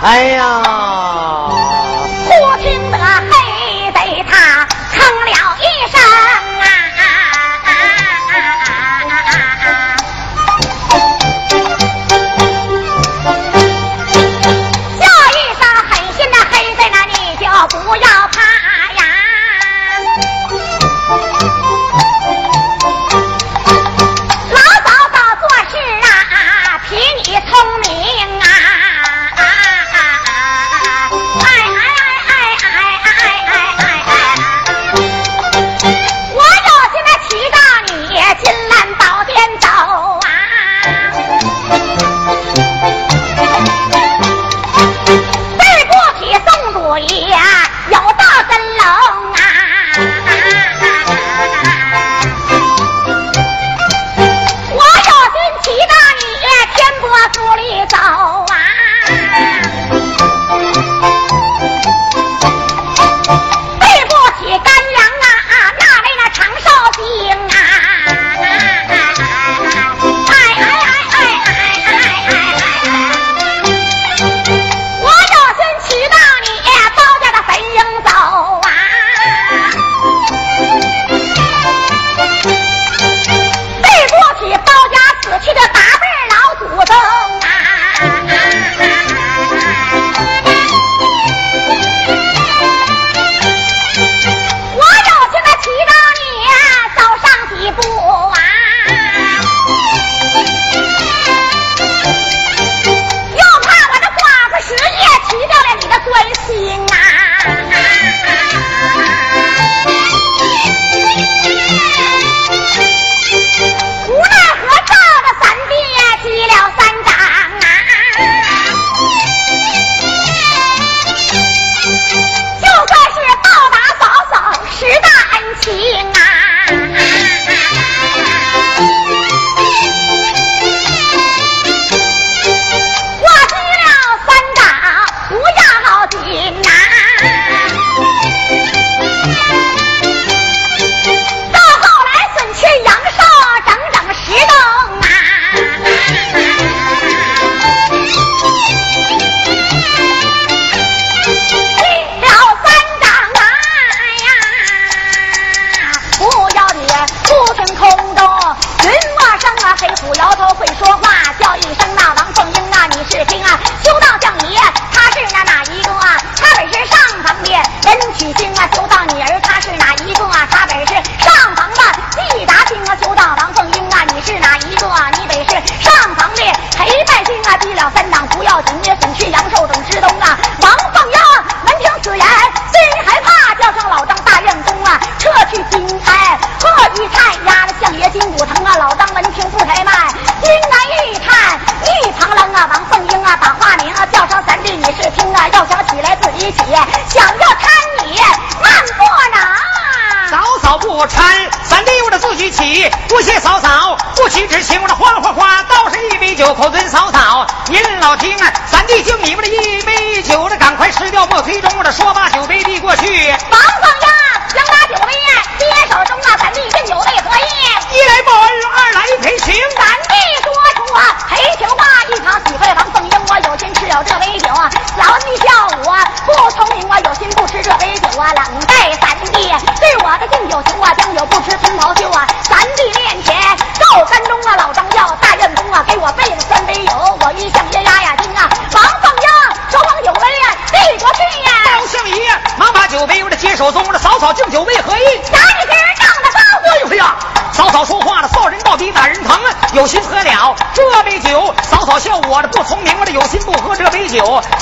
[0.02, 0.42] 哎呀，
[2.28, 2.30] 忽
[2.62, 4.36] 听得黑贼他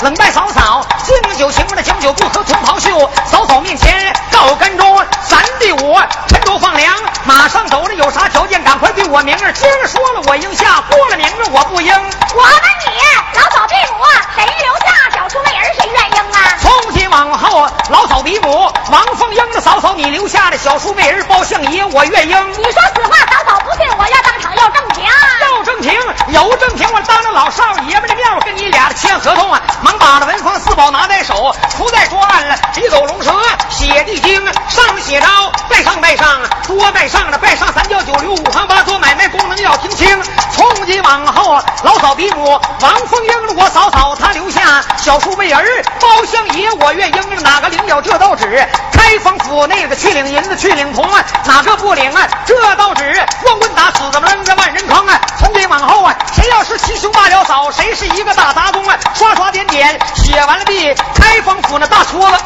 [0.02, 3.10] 冷拜嫂嫂，敬酒情我的敬酒不喝，同袍袖。
[3.24, 6.92] 嫂嫂面前告跟中，三弟我沉着放粮，
[7.24, 9.52] 马上走着有啥条件，赶快对我明儿。
[9.52, 11.92] 今儿说了我应下，过了明儿我不应。
[11.94, 12.52] 我问
[12.86, 14.04] 你，老嫂弟母
[14.34, 16.58] 谁留下小叔妹儿谁愿应啊？
[16.60, 22.50] 从今往后，老嫂嫡母王凤英的嫂嫂你留下的小叔妹儿包相爷我愿应。
[22.50, 25.04] 你说此话，嫂嫂不信，我要当场要正情。
[25.82, 29.60] 要正情，有正情，我当着老少爷们的面，我跟你俩签合同啊。
[29.82, 33.32] 忙把那文房四宝拿在手，伏在桌案了，笔走龙蛇
[33.68, 35.26] 写地经，上写着
[35.68, 36.26] 拜上拜上，
[36.66, 40.22] 多拜上了拜上三教九流五行八作买卖功能要听清。
[40.52, 45.64] 从今往后，老嫂嫡母王凤英我嫂嫂她留下小叔妹儿
[46.00, 48.68] 包相爷我愿应哪个领了这道旨？
[48.92, 52.28] 开封府那个去领银子去领铜啊，哪个不领啊？
[52.46, 55.20] 这道旨光棍打死怎么扔着万人坑啊？
[55.38, 58.94] 从今往后啊，谁要是七兄八了嫂，谁是一个大杂工啊？
[59.14, 62.44] 刷刷点点写完了地，开封府那大戳子，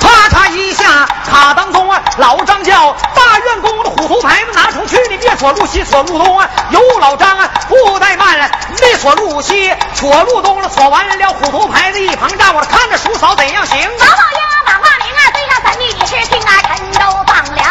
[0.00, 6.48] 啪嚓一下卡当中啊，老张叫大院公的虎头牌子拿出去，你别锁路西，锁路东啊。
[6.70, 13.78] 有老张啊，不怠慢了，没锁路西，锁路东了，锁完了虎头牌子一旁站，我看着叔嫂怎样行？
[13.78, 17.61] 老老爷把话明啊，对上三弟你是听啊，陈州放了，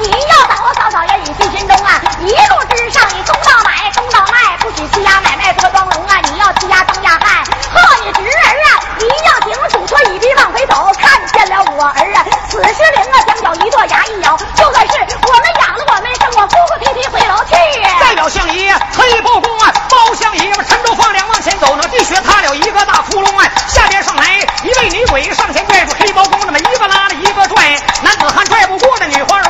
[0.00, 2.00] 你要走，早早也隐心心中啊！
[2.20, 6.16] 一路之上，你东到买，东到卖，不许欺压买卖多装聋啊！
[6.24, 8.80] 你要欺压东家汉，呵，你侄儿啊！
[8.98, 12.24] 你要顶楚说，你别往回走，看见了我儿啊！
[12.48, 14.94] 此时灵啊，将脚一跺，牙一咬，就算是
[15.26, 17.54] 我们养了，我们生，我哭哭啼啼回楼去。
[18.00, 23.46] 代表相爷黑包公啊，包相爷，们沉着放粮往前走，呢地穴塌了一个大窟窿啊！
[23.68, 29.49] 下边上来一位女鬼，上前拽住黑包公，那么一个拉，一个拽，男子汉拽不过那女花。